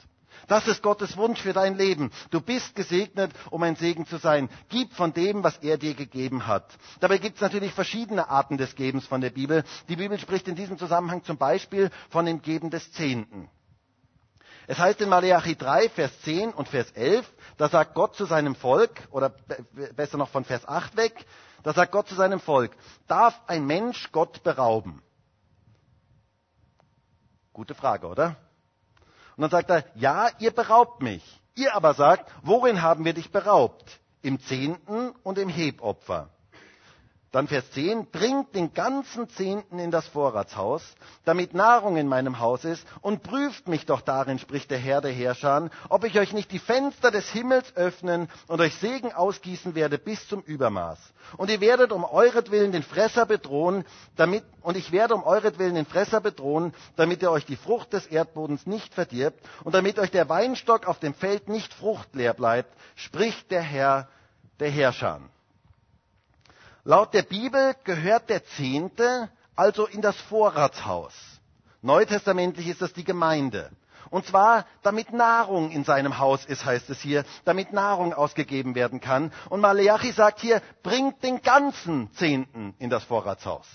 [0.48, 2.10] Das ist Gottes Wunsch für dein Leben.
[2.30, 4.48] Du bist gesegnet, um ein Segen zu sein.
[4.68, 6.66] Gib von dem, was er dir gegeben hat.
[7.00, 9.64] Dabei gibt es natürlich verschiedene Arten des Gebens von der Bibel.
[9.88, 13.48] Die Bibel spricht in diesem Zusammenhang zum Beispiel von dem Geben des Zehnten.
[14.66, 18.54] Es heißt in Malachi 3, Vers 10 und Vers 11, da sagt Gott zu seinem
[18.54, 19.30] Volk, oder
[19.94, 21.26] besser noch von Vers 8 weg,
[21.62, 22.72] da sagt Gott zu seinem Volk,
[23.06, 25.02] darf ein Mensch Gott berauben?
[27.52, 28.36] Gute Frage, oder?
[29.36, 31.40] Und dann sagt er, ja, ihr beraubt mich.
[31.54, 34.00] Ihr aber sagt, worin haben wir dich beraubt?
[34.22, 36.30] Im Zehnten und im Hebopfer.
[37.32, 40.82] Dann Vers 10, bringt den ganzen Zehnten in das Vorratshaus,
[41.24, 45.12] damit Nahrung in meinem Haus ist, und prüft mich doch darin, spricht der Herr der
[45.12, 49.96] Herrscher, ob ich euch nicht die Fenster des Himmels öffnen und euch Segen ausgießen werde
[49.96, 50.98] bis zum Übermaß.
[51.38, 55.86] Und ihr werdet um euretwillen den Fresser bedrohen, damit, und ich werde um euretwillen den
[55.86, 60.28] Fresser bedrohen, damit ihr euch die Frucht des Erdbodens nicht verdirbt und damit euch der
[60.28, 64.08] Weinstock auf dem Feld nicht fruchtleer bleibt, spricht der Herr
[64.60, 65.22] der Herrscher.
[66.84, 71.12] Laut der Bibel gehört der Zehnte also in das Vorratshaus.
[71.80, 73.70] Neutestamentlich ist das die Gemeinde.
[74.10, 79.00] Und zwar, damit Nahrung in seinem Haus ist, heißt es hier, damit Nahrung ausgegeben werden
[79.00, 79.32] kann.
[79.48, 83.66] Und Maleachi sagt hier, bringt den ganzen Zehnten in das Vorratshaus.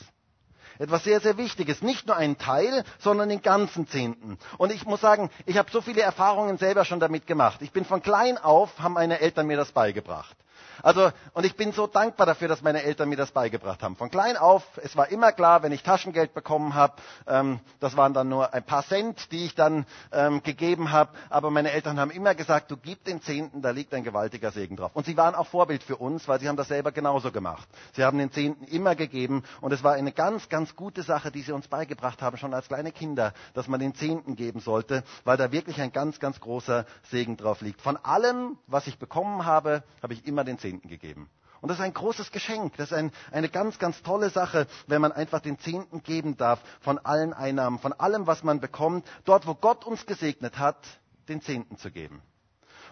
[0.77, 1.81] Etwas sehr, sehr Wichtiges.
[1.81, 4.37] Nicht nur einen Teil, sondern den ganzen Zehnten.
[4.57, 7.61] Und ich muss sagen, ich habe so viele Erfahrungen selber schon damit gemacht.
[7.61, 10.35] Ich bin von klein auf, haben meine Eltern mir das beigebracht.
[10.83, 13.95] Also, und ich bin so dankbar dafür, dass meine Eltern mir das beigebracht haben.
[13.95, 16.93] Von klein auf, es war immer klar, wenn ich Taschengeld bekommen habe,
[17.27, 21.49] ähm, das waren dann nur ein paar Cent, die ich dann ähm, gegeben habe, aber
[21.49, 24.91] meine Eltern haben immer gesagt, du gib den Zehnten, da liegt ein gewaltiger Segen drauf.
[24.93, 27.67] Und sie waren auch Vorbild für uns, weil sie haben das selber genauso gemacht.
[27.93, 31.41] Sie haben den Zehnten immer gegeben und es war eine ganz, ganz gute Sache, die
[31.41, 35.37] sie uns beigebracht haben, schon als kleine Kinder, dass man den Zehnten geben sollte, weil
[35.37, 37.81] da wirklich ein ganz, ganz großer Segen drauf liegt.
[37.81, 41.29] Von allem, was ich bekommen habe, habe ich immer den Zehnten Zehnten gegeben.
[41.61, 42.75] Und das ist ein großes Geschenk.
[42.77, 46.59] Das ist ein, eine ganz, ganz tolle Sache, wenn man einfach den Zehnten geben darf
[46.81, 50.85] von allen Einnahmen, von allem, was man bekommt, dort, wo Gott uns gesegnet hat,
[51.29, 52.21] den Zehnten zu geben.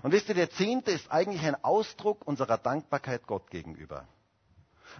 [0.03, 4.07] Und wisst ihr, der Zehnte ist eigentlich ein Ausdruck unserer Dankbarkeit Gott gegenüber.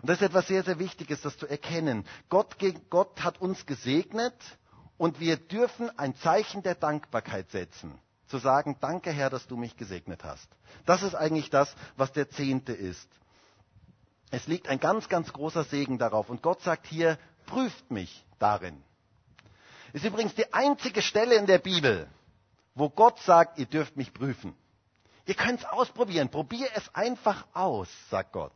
[0.01, 2.05] Und das ist etwas sehr, sehr Wichtiges, das zu erkennen.
[2.29, 2.57] Gott,
[2.89, 4.35] Gott hat uns gesegnet
[4.97, 9.77] und wir dürfen ein Zeichen der Dankbarkeit setzen zu sagen, danke Herr, dass du mich
[9.77, 10.47] gesegnet hast.
[10.85, 13.07] Das ist eigentlich das, was der Zehnte ist.
[14.31, 16.29] Es liegt ein ganz, ganz großer Segen darauf.
[16.29, 18.81] Und Gott sagt hier, prüft mich darin.
[19.93, 22.07] Ist übrigens die einzige Stelle in der Bibel,
[22.73, 24.55] wo Gott sagt, ihr dürft mich prüfen.
[25.25, 26.29] Ihr könnt es ausprobieren.
[26.29, 28.53] Probier es einfach aus, sagt Gott.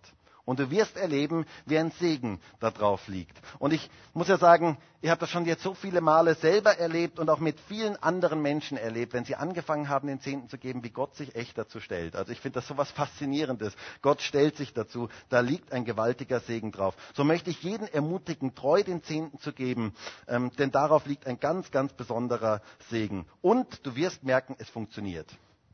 [0.50, 3.38] Und du wirst erleben, wie ein Segen da drauf liegt.
[3.60, 7.20] Und ich muss ja sagen, ich habe das schon jetzt so viele Male selber erlebt
[7.20, 10.84] und auch mit vielen anderen Menschen erlebt, wenn sie angefangen haben, den Zehnten zu geben,
[10.84, 12.16] wie Gott sich echt dazu stellt.
[12.16, 13.76] Also ich finde das so was Faszinierendes.
[14.02, 15.10] Gott stellt sich dazu.
[15.30, 16.96] Da liegt ein gewaltiger Segen drauf.
[17.14, 19.94] So möchte ich jeden ermutigen, treu den Zehnten zu geben,
[20.28, 23.28] ähm, denn darauf liegt ein ganz, ganz besonderer Segen.
[23.44, 25.28] Und du wirst merken, es funktioniert.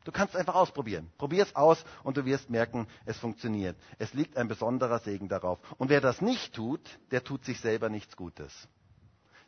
[0.06, 1.12] Du kannst einfach ausprobieren.
[1.18, 3.76] Probier es aus und du wirst merken, es funktioniert.
[3.98, 5.60] Es liegt ein besonderer Segen darauf.
[5.78, 8.54] Und wer das nicht tut, der tut sich selber nichts Gutes.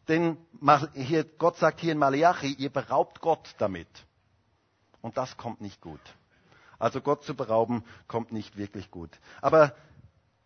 [0.07, 0.37] Denn
[0.95, 3.87] hier, Gott sagt hier in Malachi, ihr beraubt Gott damit.
[5.01, 6.01] Und das kommt nicht gut.
[6.79, 9.11] Also Gott zu berauben, kommt nicht wirklich gut.
[9.41, 9.75] Aber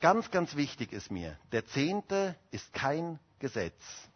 [0.01, 4.09] ganz, ganz wichtig ist mir, der Zehnte ist kein Gesetz.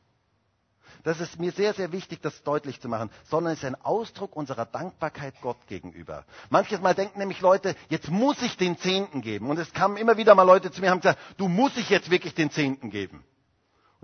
[1.05, 4.35] Das ist mir sehr, sehr wichtig, das deutlich zu machen, sondern es ist ein Ausdruck
[4.35, 6.25] unserer Dankbarkeit Gott gegenüber.
[6.49, 9.51] Manches Mal denken nämlich Leute, jetzt muss ich den Zehnten geben.
[9.51, 11.89] Und es kamen immer wieder mal Leute zu mir und haben gesagt, du musst ich
[11.91, 13.23] jetzt wirklich den Zehnten geben.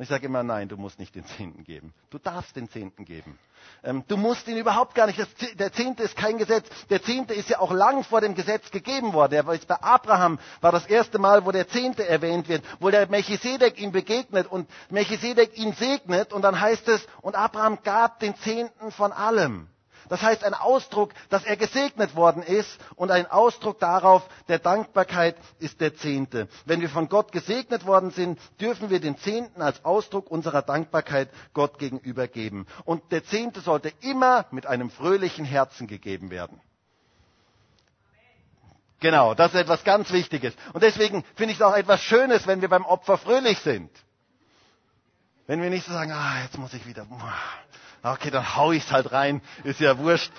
[0.01, 1.93] Und ich sage immer, nein, du musst nicht den Zehnten geben.
[2.09, 3.37] Du darfst den Zehnten geben.
[3.83, 5.19] Ähm, du musst ihn überhaupt gar nicht.
[5.19, 6.67] Das, der Zehnte ist kein Gesetz.
[6.89, 9.33] Der Zehnte ist ja auch lang vor dem Gesetz gegeben worden.
[9.33, 13.07] Er ist bei Abraham war das erste Mal, wo der Zehnte erwähnt wird, wo der
[13.09, 18.35] Melchisedek ihm begegnet und Melchisedek ihn segnet und dann heißt es, und Abraham gab den
[18.37, 19.67] Zehnten von allem.
[20.11, 25.37] Das heißt ein Ausdruck, dass er gesegnet worden ist und ein Ausdruck darauf der Dankbarkeit
[25.59, 26.49] ist der Zehnte.
[26.65, 31.29] Wenn wir von Gott gesegnet worden sind, dürfen wir den Zehnten als Ausdruck unserer Dankbarkeit
[31.53, 32.67] Gott gegenüber geben.
[32.83, 36.59] Und der Zehnte sollte immer mit einem fröhlichen Herzen gegeben werden.
[38.99, 40.53] Genau, das ist etwas ganz Wichtiges.
[40.73, 43.89] Und deswegen finde ich es auch etwas Schönes, wenn wir beim Opfer fröhlich sind.
[45.47, 47.07] Wenn wir nicht so sagen, ah, jetzt muss ich wieder,
[48.03, 50.31] okay, dann hau ich's halt rein, ist ja wurscht.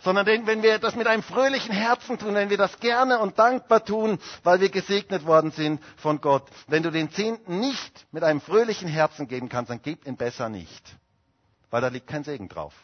[0.00, 3.82] Sondern wenn wir das mit einem fröhlichen Herzen tun, wenn wir das gerne und dankbar
[3.84, 6.46] tun, weil wir gesegnet worden sind von Gott.
[6.66, 10.50] Wenn du den Zehnten nicht mit einem fröhlichen Herzen geben kannst, dann gib ihn besser
[10.50, 10.96] nicht.
[11.70, 12.74] Weil da liegt kein Segen drauf.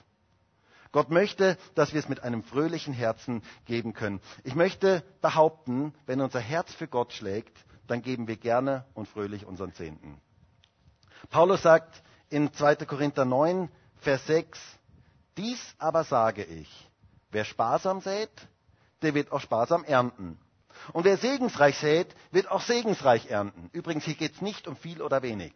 [0.92, 4.20] Gott möchte, dass wir es mit einem fröhlichen Herzen geben können.
[4.42, 9.44] Ich möchte behaupten, wenn unser Herz für Gott schlägt, dann geben wir gerne und fröhlich
[9.46, 10.20] unseren Zehnten.
[11.28, 12.76] Paulus sagt in 2.
[12.76, 13.68] Korinther 9,
[14.00, 14.58] Vers 6,
[15.36, 16.68] dies aber sage ich,
[17.30, 18.30] wer sparsam sät,
[19.02, 20.38] der wird auch sparsam ernten.
[20.92, 23.68] Und wer segensreich sät, wird auch segensreich ernten.
[23.72, 25.52] Übrigens, hier geht es nicht um viel oder wenig.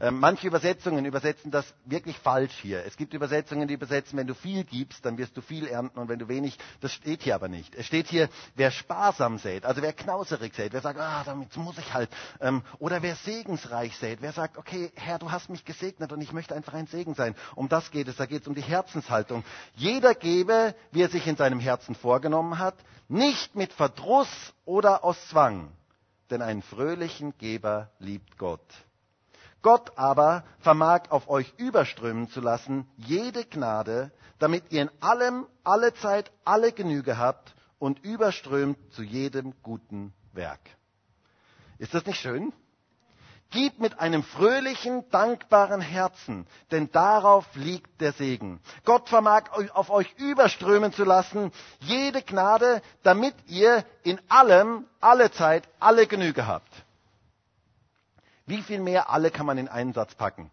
[0.00, 2.84] Ähm, manche Übersetzungen übersetzen das wirklich falsch hier.
[2.84, 6.08] Es gibt Übersetzungen, die übersetzen, wenn du viel gibst, dann wirst du viel ernten und
[6.08, 7.74] wenn du wenig, das steht hier aber nicht.
[7.74, 11.78] Es steht hier, wer sparsam sät, also wer knauserig sät, wer sagt, ah, damit muss
[11.78, 16.12] ich halt, ähm, oder wer segensreich sät, wer sagt, okay, Herr, du hast mich gesegnet
[16.12, 17.34] und ich möchte einfach ein Segen sein.
[17.54, 19.44] Um das geht es, da geht es um die Herzenshaltung.
[19.74, 22.74] Jeder gebe, wie er sich in seinem Herzen vorgenommen hat,
[23.08, 24.28] nicht mit Verdruss
[24.64, 25.70] oder aus Zwang,
[26.30, 28.60] denn einen fröhlichen Geber liebt Gott.
[29.64, 35.94] Gott aber vermag auf euch überströmen zu lassen jede Gnade, damit ihr in allem, alle
[35.94, 40.60] Zeit, alle Genüge habt und überströmt zu jedem guten Werk.
[41.78, 42.52] Ist das nicht schön?
[43.52, 48.60] Gib mit einem fröhlichen, dankbaren Herzen, denn darauf liegt der Segen.
[48.84, 55.66] Gott vermag auf euch überströmen zu lassen, jede Gnade, damit ihr in allem, alle Zeit,
[55.80, 56.83] alle Genüge habt.
[58.46, 60.50] Wie viel mehr alle kann man in einen Satz packen?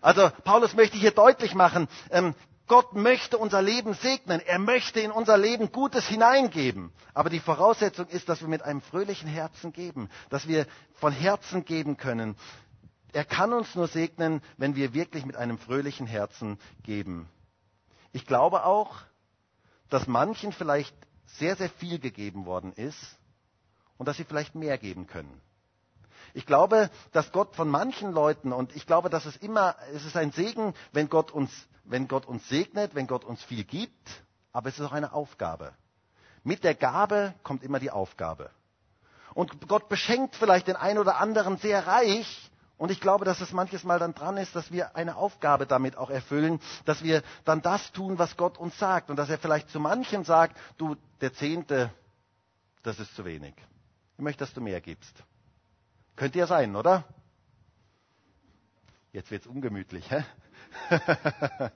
[0.00, 2.34] Also Paulus möchte hier deutlich machen, ähm,
[2.70, 4.38] Gott möchte unser Leben segnen.
[4.38, 6.92] Er möchte in unser Leben Gutes hineingeben.
[7.14, 11.64] Aber die Voraussetzung ist, dass wir mit einem fröhlichen Herzen geben, dass wir von Herzen
[11.64, 12.36] geben können.
[13.12, 17.28] Er kann uns nur segnen, wenn wir wirklich mit einem fröhlichen Herzen geben.
[18.12, 18.98] Ich glaube auch,
[19.88, 20.94] dass manchen vielleicht
[21.26, 23.18] sehr, sehr viel gegeben worden ist
[23.98, 25.40] und dass sie vielleicht mehr geben können.
[26.34, 30.16] Ich glaube, dass Gott von manchen Leuten, und ich glaube, dass es immer, es ist
[30.16, 31.50] ein Segen, wenn Gott uns,
[31.84, 34.08] wenn Gott uns segnet, wenn Gott uns viel gibt,
[34.52, 35.72] aber es ist auch eine Aufgabe.
[36.42, 38.50] Mit der Gabe kommt immer die Aufgabe.
[39.34, 43.52] Und Gott beschenkt vielleicht den einen oder anderen sehr reich, und ich glaube, dass es
[43.52, 47.60] manches Mal dann dran ist, dass wir eine Aufgabe damit auch erfüllen, dass wir dann
[47.60, 49.10] das tun, was Gott uns sagt.
[49.10, 51.92] Und dass er vielleicht zu manchen sagt, du, der Zehnte,
[52.82, 53.52] das ist zu wenig.
[54.16, 55.12] Ich möchte, dass du mehr gibst.
[56.16, 57.04] Könnte ja sein, oder?
[59.12, 60.10] Jetzt wird es ungemütlich.
[60.10, 60.24] Hä?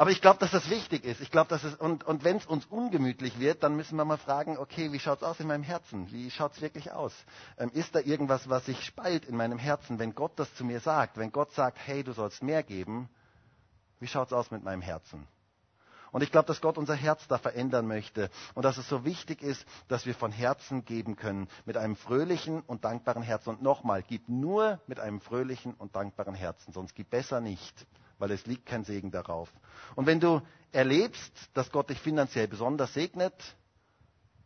[0.00, 1.20] Aber ich glaube, dass das wichtig ist.
[1.20, 4.16] Ich glaube, dass es und, und wenn es uns ungemütlich wird, dann müssen wir mal
[4.16, 6.10] fragen: Okay, wie schaut es aus in meinem Herzen?
[6.10, 7.12] Wie schaut es wirklich aus?
[7.58, 10.80] Ähm, ist da irgendwas, was sich spalt in meinem Herzen, wenn Gott das zu mir
[10.80, 11.18] sagt?
[11.18, 13.10] Wenn Gott sagt: Hey, du sollst mehr geben,
[13.98, 15.28] wie schaut es aus mit meinem Herzen?
[16.12, 19.42] Und ich glaube, dass Gott unser Herz da verändern möchte und dass es so wichtig
[19.42, 23.50] ist, dass wir von Herzen geben können, mit einem fröhlichen und dankbaren Herzen.
[23.50, 27.86] Und nochmal, gib nur mit einem fröhlichen und dankbaren Herzen, sonst gib besser nicht,
[28.18, 29.52] weil es liegt kein Segen darauf.
[29.94, 30.42] Und wenn du
[30.72, 33.34] erlebst, dass Gott dich finanziell besonders segnet,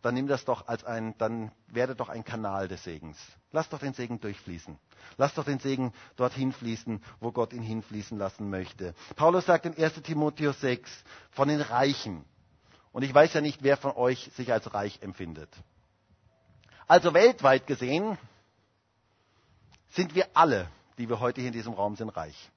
[0.05, 3.17] dann nimm das doch als ein, dann werde doch ein Kanal des Segens.
[3.53, 4.79] Lass doch den Segen durchfließen.
[5.17, 8.95] Lass doch den Segen dorthin fließen, wo Gott ihn hinfließen lassen möchte.
[9.17, 10.91] Paulus sagt in 1 Timotheus 6
[11.31, 12.27] von den Reichen.
[12.93, 15.49] Und ich weiß ja nicht, wer von euch sich als reich empfindet.
[16.87, 18.19] Also weltweit gesehen
[19.93, 22.51] sind wir alle, die wir heute hier in diesem Raum sind, reich.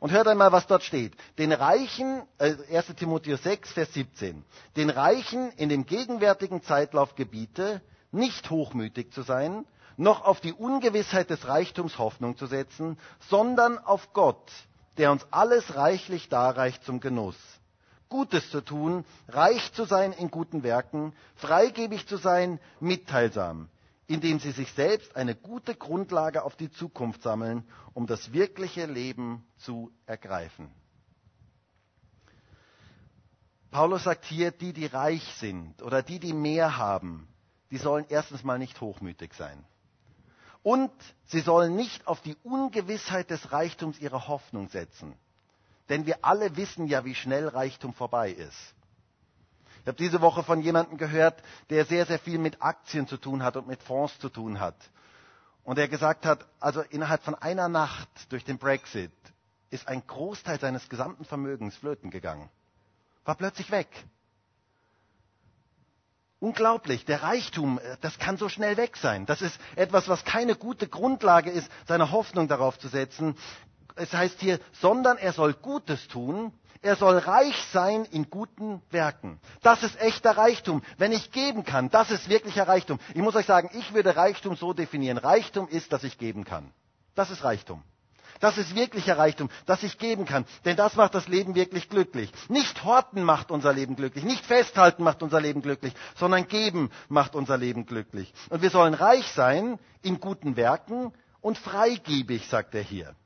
[0.00, 1.14] Und hört einmal, was dort steht.
[1.38, 4.44] Den Reichen, äh, 1 Timotheus 6, Vers 17,
[4.76, 7.80] den Reichen in dem gegenwärtigen Zeitlauf gebiete,
[8.12, 9.64] nicht hochmütig zu sein,
[9.96, 14.50] noch auf die Ungewissheit des Reichtums Hoffnung zu setzen, sondern auf Gott,
[14.98, 17.36] der uns alles reichlich darreicht zum Genuss.
[18.08, 23.68] Gutes zu tun, reich zu sein in guten Werken, freigebig zu sein, mitteilsam,
[24.06, 29.46] indem sie sich selbst eine gute Grundlage auf die Zukunft sammeln, um das wirkliche Leben
[29.56, 30.70] zu ergreifen.
[33.70, 37.28] Paulus sagt hier, die, die reich sind oder die, die mehr haben,
[37.70, 39.64] die sollen erstens mal nicht hochmütig sein.
[40.62, 40.90] Und
[41.26, 45.14] sie sollen nicht auf die Ungewissheit des Reichtums ihre Hoffnung setzen.
[45.88, 48.74] Denn wir alle wissen ja, wie schnell Reichtum vorbei ist.
[49.86, 53.44] Ich habe diese Woche von jemandem gehört, der sehr, sehr viel mit Aktien zu tun
[53.44, 54.74] hat und mit Fonds zu tun hat.
[55.62, 59.12] Und der gesagt hat, also innerhalb von einer Nacht durch den Brexit
[59.70, 62.50] ist ein Großteil seines gesamten Vermögens flöten gegangen.
[63.24, 63.86] War plötzlich weg.
[66.40, 69.24] Unglaublich, der Reichtum, äh, das kann so schnell weg sein.
[69.24, 73.36] Das ist etwas, was keine gute Grundlage ist, seine Hoffnung darauf zu setzen.
[73.96, 79.40] Es heißt hier, sondern er soll Gutes tun er soll reich sein in guten Werken.
[79.62, 80.82] Das ist echter Reichtum.
[80.98, 83.00] Wenn ich geben kann, das ist wirklicher Reichtum.
[83.14, 85.18] Ich muss euch sagen, ich würde Reichtum so definieren.
[85.18, 86.70] Reichtum ist, dass ich geben kann.
[87.14, 87.82] Das ist Reichtum.
[88.38, 90.44] Das ist wirklicher Reichtum, dass ich geben kann.
[90.66, 92.30] Denn das macht das Leben wirklich glücklich.
[92.48, 97.34] Nicht horten macht unser Leben glücklich, nicht festhalten macht unser Leben glücklich, sondern geben macht
[97.34, 98.32] unser Leben glücklich.
[98.50, 103.16] Und wir sollen reich sein in guten Werken und freigebig, sagt er hier.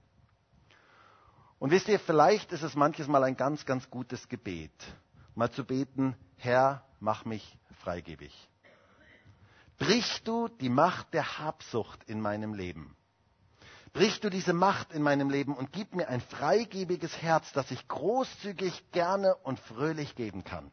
[1.60, 4.72] Und wisst ihr, vielleicht ist es manches Mal ein ganz, ganz gutes Gebet,
[5.34, 8.32] mal zu beten, Herr, mach mich freigebig.
[9.78, 12.96] Brich du die Macht der Habsucht in meinem Leben.
[13.92, 17.86] Brich du diese Macht in meinem Leben und gib mir ein freigebiges Herz, das ich
[17.88, 20.70] großzügig, gerne und fröhlich geben kann.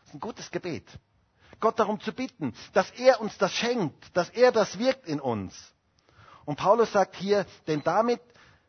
[0.00, 0.88] Das ist ein gutes Gebet.
[1.60, 5.54] Gott darum zu bitten, dass er uns das schenkt, dass er das wirkt in uns.
[6.44, 8.20] Und Paulus sagt hier, denn damit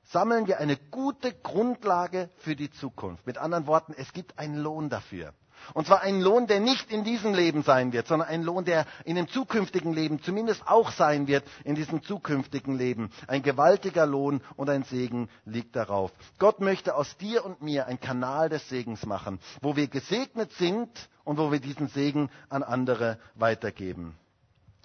[0.06, 3.26] sammeln wir eine gute Grundlage für die Zukunft.
[3.26, 5.34] Mit anderen Worten, es gibt einen Lohn dafür.
[5.74, 8.86] Und zwar einen Lohn, der nicht in diesem Leben sein wird, sondern einen Lohn, der
[9.04, 13.10] in dem zukünftigen Leben zumindest auch sein wird, in diesem zukünftigen Leben.
[13.28, 16.12] Ein gewaltiger Lohn und ein Segen liegt darauf.
[16.38, 20.90] Gott möchte aus dir und mir ein Kanal des Segens machen, wo wir gesegnet sind
[21.24, 24.16] und wo wir diesen Segen an andere weitergeben.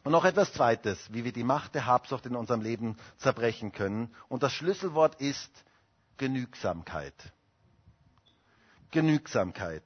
[0.03, 4.14] Und noch etwas Zweites, wie wir die Macht der Habsucht in unserem Leben zerbrechen können.
[4.28, 5.51] Und das Schlüsselwort ist
[6.16, 7.14] Genügsamkeit.
[8.90, 9.84] Genügsamkeit.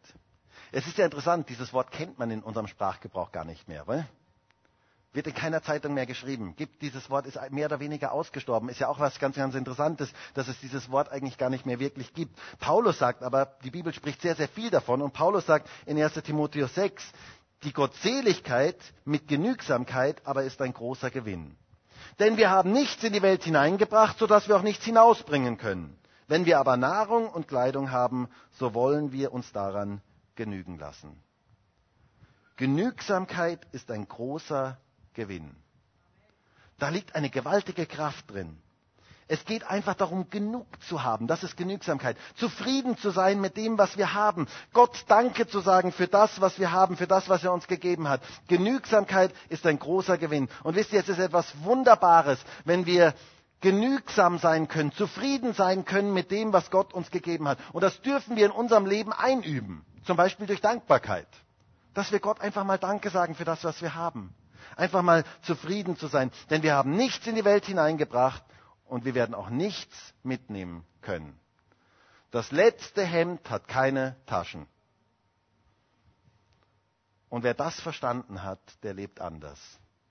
[0.72, 3.86] Es ist ja interessant, dieses Wort kennt man in unserem Sprachgebrauch gar nicht mehr.
[3.86, 4.08] Weil?
[5.12, 6.56] Wird in keiner Zeitung mehr geschrieben.
[6.56, 8.68] Gibt dieses Wort ist mehr oder weniger ausgestorben.
[8.68, 11.78] Ist ja auch was ganz, ganz Interessantes, dass es dieses Wort eigentlich gar nicht mehr
[11.78, 12.36] wirklich gibt.
[12.58, 15.02] Paulus sagt aber, die Bibel spricht sehr, sehr viel davon.
[15.02, 17.04] Und Paulus sagt in 1 Timotheus 6,
[17.64, 21.56] die Gottseligkeit mit Genügsamkeit aber ist ein großer Gewinn.
[22.18, 25.96] Denn wir haben nichts in die Welt hineingebracht, sodass wir auch nichts hinausbringen können.
[26.28, 30.00] Wenn wir aber Nahrung und Kleidung haben, so wollen wir uns daran
[30.36, 31.20] genügen lassen.
[32.56, 34.78] Genügsamkeit ist ein großer
[35.14, 35.56] Gewinn.
[36.78, 38.58] Da liegt eine gewaltige Kraft drin.
[39.26, 41.26] Es geht einfach darum, genug zu haben.
[41.26, 42.16] Das ist Genügsamkeit.
[42.36, 44.46] Zufrieden zu sein mit dem, was wir haben.
[44.74, 48.08] Gott Danke zu sagen für das, was wir haben, für das, was er uns gegeben
[48.08, 48.20] hat.
[48.48, 50.48] Genügsamkeit ist ein großer Gewinn.
[50.62, 53.14] Und wisst ihr, es ist etwas Wunderbares, wenn wir
[53.62, 57.58] genügsam sein können, zufrieden sein können mit dem, was Gott uns gegeben hat.
[57.72, 59.86] Und das dürfen wir in unserem Leben einüben.
[60.04, 61.28] Zum Beispiel durch Dankbarkeit.
[61.94, 64.34] Dass wir Gott einfach mal Danke sagen für das, was wir haben.
[64.76, 66.30] Einfach mal zufrieden zu sein.
[66.50, 68.42] Denn wir haben nichts in die Welt hineingebracht
[68.94, 71.36] und wir werden auch nichts mitnehmen können.
[72.30, 74.68] Das letzte Hemd hat keine Taschen.
[77.28, 79.58] Und wer das verstanden hat, der lebt anders.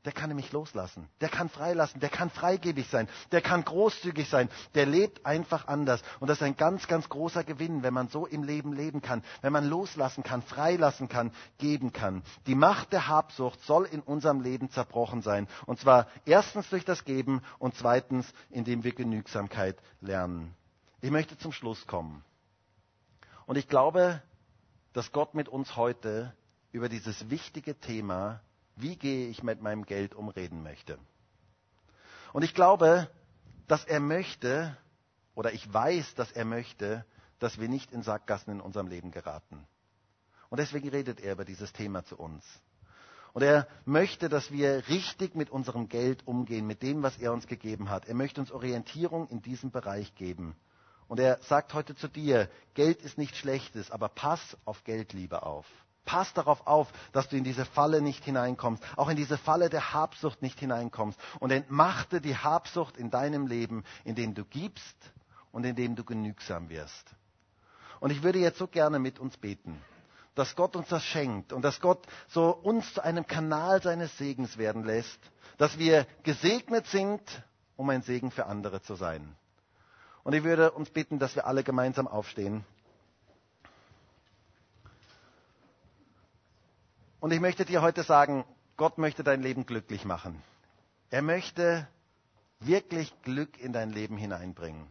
[0.05, 1.07] Der kann nämlich loslassen.
[1.21, 2.01] Der kann freilassen.
[2.01, 3.07] Der kann freigebig sein.
[3.31, 4.49] Der kann großzügig sein.
[4.75, 6.01] Der lebt einfach anders.
[6.19, 9.23] Und das ist ein ganz, ganz großer Gewinn, wenn man so im Leben leben kann.
[9.41, 12.21] Wenn man loslassen kann, freilassen kann, geben kann.
[12.47, 15.47] Die Macht der Habsucht soll in unserem Leben zerbrochen sein.
[15.65, 20.53] Und zwar erstens durch das Geben und zweitens, indem wir Genügsamkeit lernen.
[20.99, 22.25] Ich möchte zum Schluss kommen.
[23.45, 24.21] Und ich glaube,
[24.91, 26.33] dass Gott mit uns heute
[26.73, 28.41] über dieses wichtige Thema
[28.75, 30.97] wie gehe ich mit meinem Geld um, reden möchte.
[32.31, 33.09] Und ich glaube,
[33.67, 34.75] dass er möchte,
[35.35, 37.05] oder ich weiß, dass er möchte,
[37.39, 39.67] dass wir nicht in Sackgassen in unserem Leben geraten.
[40.49, 42.43] Und deswegen redet er über dieses Thema zu uns.
[43.33, 47.47] Und er möchte, dass wir richtig mit unserem Geld umgehen, mit dem, was er uns
[47.47, 48.05] gegeben hat.
[48.07, 50.55] Er möchte uns Orientierung in diesem Bereich geben.
[51.07, 55.45] Und er sagt heute zu dir, Geld ist nichts Schlechtes, aber pass auf Geld lieber
[55.45, 55.65] auf.
[56.05, 59.93] Pass darauf auf, dass du in diese Falle nicht hineinkommst, auch in diese Falle der
[59.93, 61.19] Habsucht nicht hineinkommst.
[61.39, 64.97] Und entmachte die Habsucht in deinem Leben, indem du gibst
[65.51, 67.09] und indem du genügsam wirst.
[67.99, 69.79] Und ich würde jetzt so gerne mit uns beten,
[70.35, 74.57] dass Gott uns das schenkt und dass Gott so uns zu einem Kanal seines Segens
[74.57, 75.19] werden lässt,
[75.57, 77.21] dass wir gesegnet sind,
[77.77, 79.35] um ein Segen für andere zu sein.
[80.23, 82.65] Und ich würde uns bitten, dass wir alle gemeinsam aufstehen.
[87.23, 88.43] Und ich möchte dir heute sagen,
[88.75, 90.43] Gott möchte dein Leben glücklich machen.
[91.09, 91.87] Er möchte
[92.59, 94.87] wirklich Glück in dein Leben hineinbringen.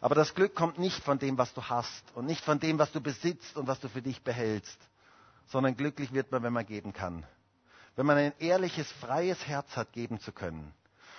[0.00, 2.92] Aber das Glück kommt nicht von dem, was du hast und nicht von dem, was
[2.92, 4.78] du besitzt und was du für dich behältst,
[5.48, 7.26] sondern glücklich wird man, wenn man geben kann.
[7.96, 10.72] Wenn man ein ehrliches, freies Herz hat, geben zu können.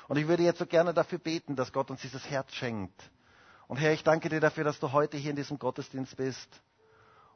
[0.08, 3.12] Und ich würde jetzt so gerne dafür beten, dass Gott uns dieses Herz schenkt.
[3.68, 6.62] Und Herr, ich danke dir dafür, dass du heute hier in diesem Gottesdienst bist.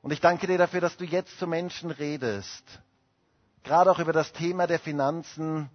[0.05, 2.63] Und ich danke dir dafür, dass du jetzt zu Menschen redest,
[3.63, 5.67] gerade auch über das Thema der Finanzen.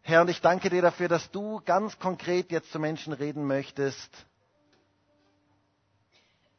[0.00, 4.10] Herr, und ich danke dir dafür, dass du ganz konkret jetzt zu Menschen reden möchtest.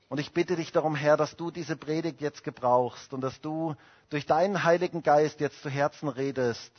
[0.08, 3.76] Und ich bitte dich darum, Herr, dass du diese Predigt jetzt gebrauchst und dass du
[4.10, 6.72] durch deinen Heiligen Geist jetzt zu Herzen redest.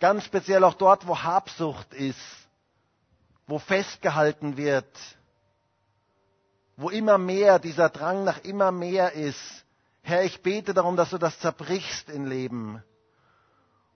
[0.00, 2.18] Ganz speziell auch dort, wo Habsucht ist,
[3.46, 4.88] wo festgehalten wird,
[6.80, 9.64] wo immer mehr dieser Drang nach immer mehr ist.
[10.02, 12.82] Herr, ich bete darum, dass du das zerbrichst im Leben.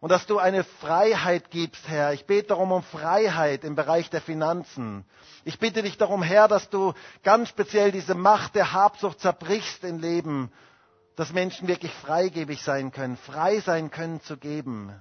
[0.01, 2.13] Und dass du eine Freiheit gibst, Herr.
[2.13, 5.07] Ich bete darum um Freiheit im Bereich der Finanzen.
[5.45, 9.99] Ich bitte dich darum, Herr, dass du ganz speziell diese Macht der Habsucht zerbrichst im
[9.99, 10.53] Leben,
[11.17, 14.93] dass Menschen wirklich freigebig sein können, frei sein können zu geben.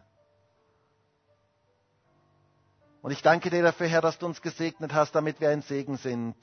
[3.01, 5.97] Und ich danke dir dafür, Herr, dass du uns gesegnet hast, damit wir ein Segen
[5.97, 6.37] sind.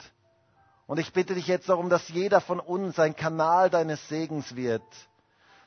[0.91, 4.82] Und ich bitte dich jetzt darum, dass jeder von uns ein Kanal deines Segens wird,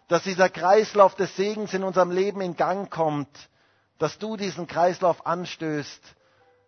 [0.10, 3.30] dass dieser Kreislauf des Segens in unserem Leben in Gang kommt,
[4.00, 6.02] dass du diesen Kreislauf anstößt,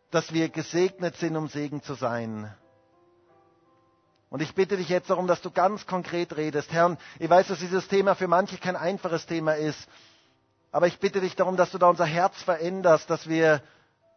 [0.09, 2.49] dass wir gesegnet sind, um Segen zu sein.
[4.29, 6.71] Und ich bitte dich jetzt darum, dass du ganz konkret redest.
[6.71, 9.85] Herr, ich weiß, dass dieses Thema für manche kein einfaches Thema ist,
[10.71, 13.61] aber ich bitte dich darum, dass du da unser Herz veränderst, dass wir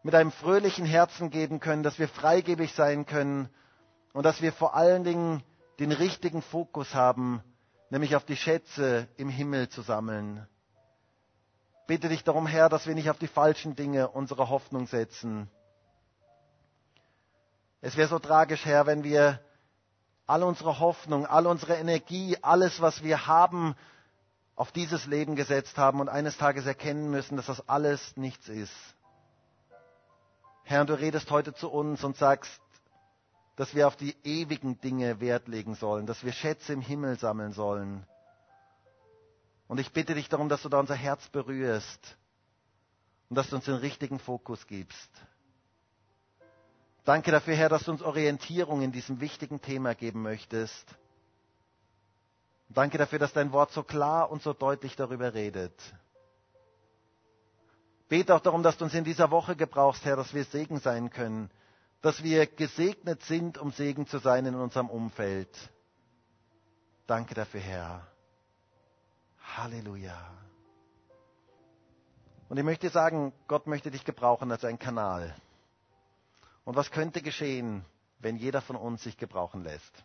[0.04, 3.48] mit einem fröhlichen Herzen geben können, dass wir freigebig sein können
[4.18, 5.44] und dass wir vor allen Dingen
[5.78, 7.40] den richtigen Fokus haben,
[7.88, 10.44] nämlich auf die Schätze im Himmel zu sammeln.
[11.86, 15.48] Bitte dich darum, Herr, dass wir nicht auf die falschen Dinge unsere Hoffnung setzen.
[17.80, 19.40] Es wäre so tragisch, Herr, wenn wir
[20.26, 23.76] all unsere Hoffnung, all unsere Energie, alles, was wir haben,
[24.56, 28.74] auf dieses Leben gesetzt haben und eines Tages erkennen müssen, dass das alles nichts ist.
[30.64, 32.60] Herr, du redest heute zu uns und sagst,
[33.58, 37.52] dass wir auf die ewigen Dinge Wert legen sollen, dass wir Schätze im Himmel sammeln
[37.52, 38.06] sollen.
[39.66, 42.16] Und ich bitte dich darum, dass du da unser Herz berührst
[43.28, 45.10] und dass du uns den richtigen Fokus gibst.
[47.04, 50.94] Danke dafür, Herr, dass du uns Orientierung in diesem wichtigen Thema geben möchtest.
[52.68, 55.74] Danke dafür, dass dein Wort so klar und so deutlich darüber redet.
[58.08, 61.10] Bete auch darum, dass du uns in dieser Woche gebrauchst, Herr, dass wir Segen sein
[61.10, 61.50] können
[62.00, 65.48] dass wir gesegnet sind, um Segen zu sein in unserem Umfeld.
[67.06, 68.06] Danke dafür, Herr.
[69.56, 70.16] Halleluja.
[72.48, 75.34] Und ich möchte sagen, Gott möchte dich gebrauchen als ein Kanal.
[76.64, 77.84] Und was könnte geschehen,
[78.18, 80.04] wenn jeder von uns sich gebrauchen lässt?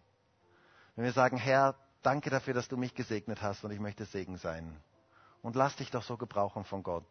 [0.95, 4.37] Wenn wir sagen, Herr, danke dafür, dass du mich gesegnet hast und ich möchte Segen
[4.37, 4.77] sein.
[5.41, 7.05] Und lass dich doch so gebrauchen von Gott.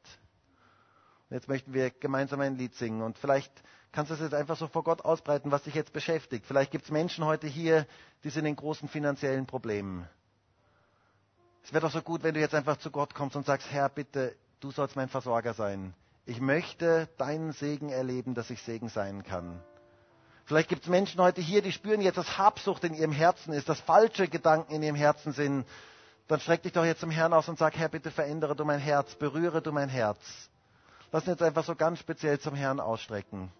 [1.32, 3.50] Jetzt möchten wir gemeinsam ein Lied singen und vielleicht
[3.90, 6.44] kannst du es jetzt einfach so vor Gott ausbreiten, was dich jetzt beschäftigt.
[6.46, 7.86] Vielleicht gibt es Menschen heute hier,
[8.22, 10.06] die sind in großen finanziellen Problemen.
[11.64, 13.88] Es wäre doch so gut, wenn du jetzt einfach zu Gott kommst und sagst, Herr,
[13.88, 15.94] bitte, du sollst mein Versorger sein.
[16.26, 19.60] Ich möchte deinen Segen erleben, dass ich Segen sein kann.
[20.44, 23.68] Vielleicht gibt es Menschen heute hier, die spüren jetzt, dass Habsucht in ihrem Herzen ist,
[23.68, 25.66] dass falsche Gedanken in ihrem Herzen sind.
[26.28, 28.80] Dann streck dich doch jetzt zum Herrn aus und sag, Herr, bitte verändere du mein
[28.80, 30.18] Herz, berühre du mein Herz.
[31.12, 33.52] Lass uns jetzt einfach so ganz speziell zum Herrn ausstrecken.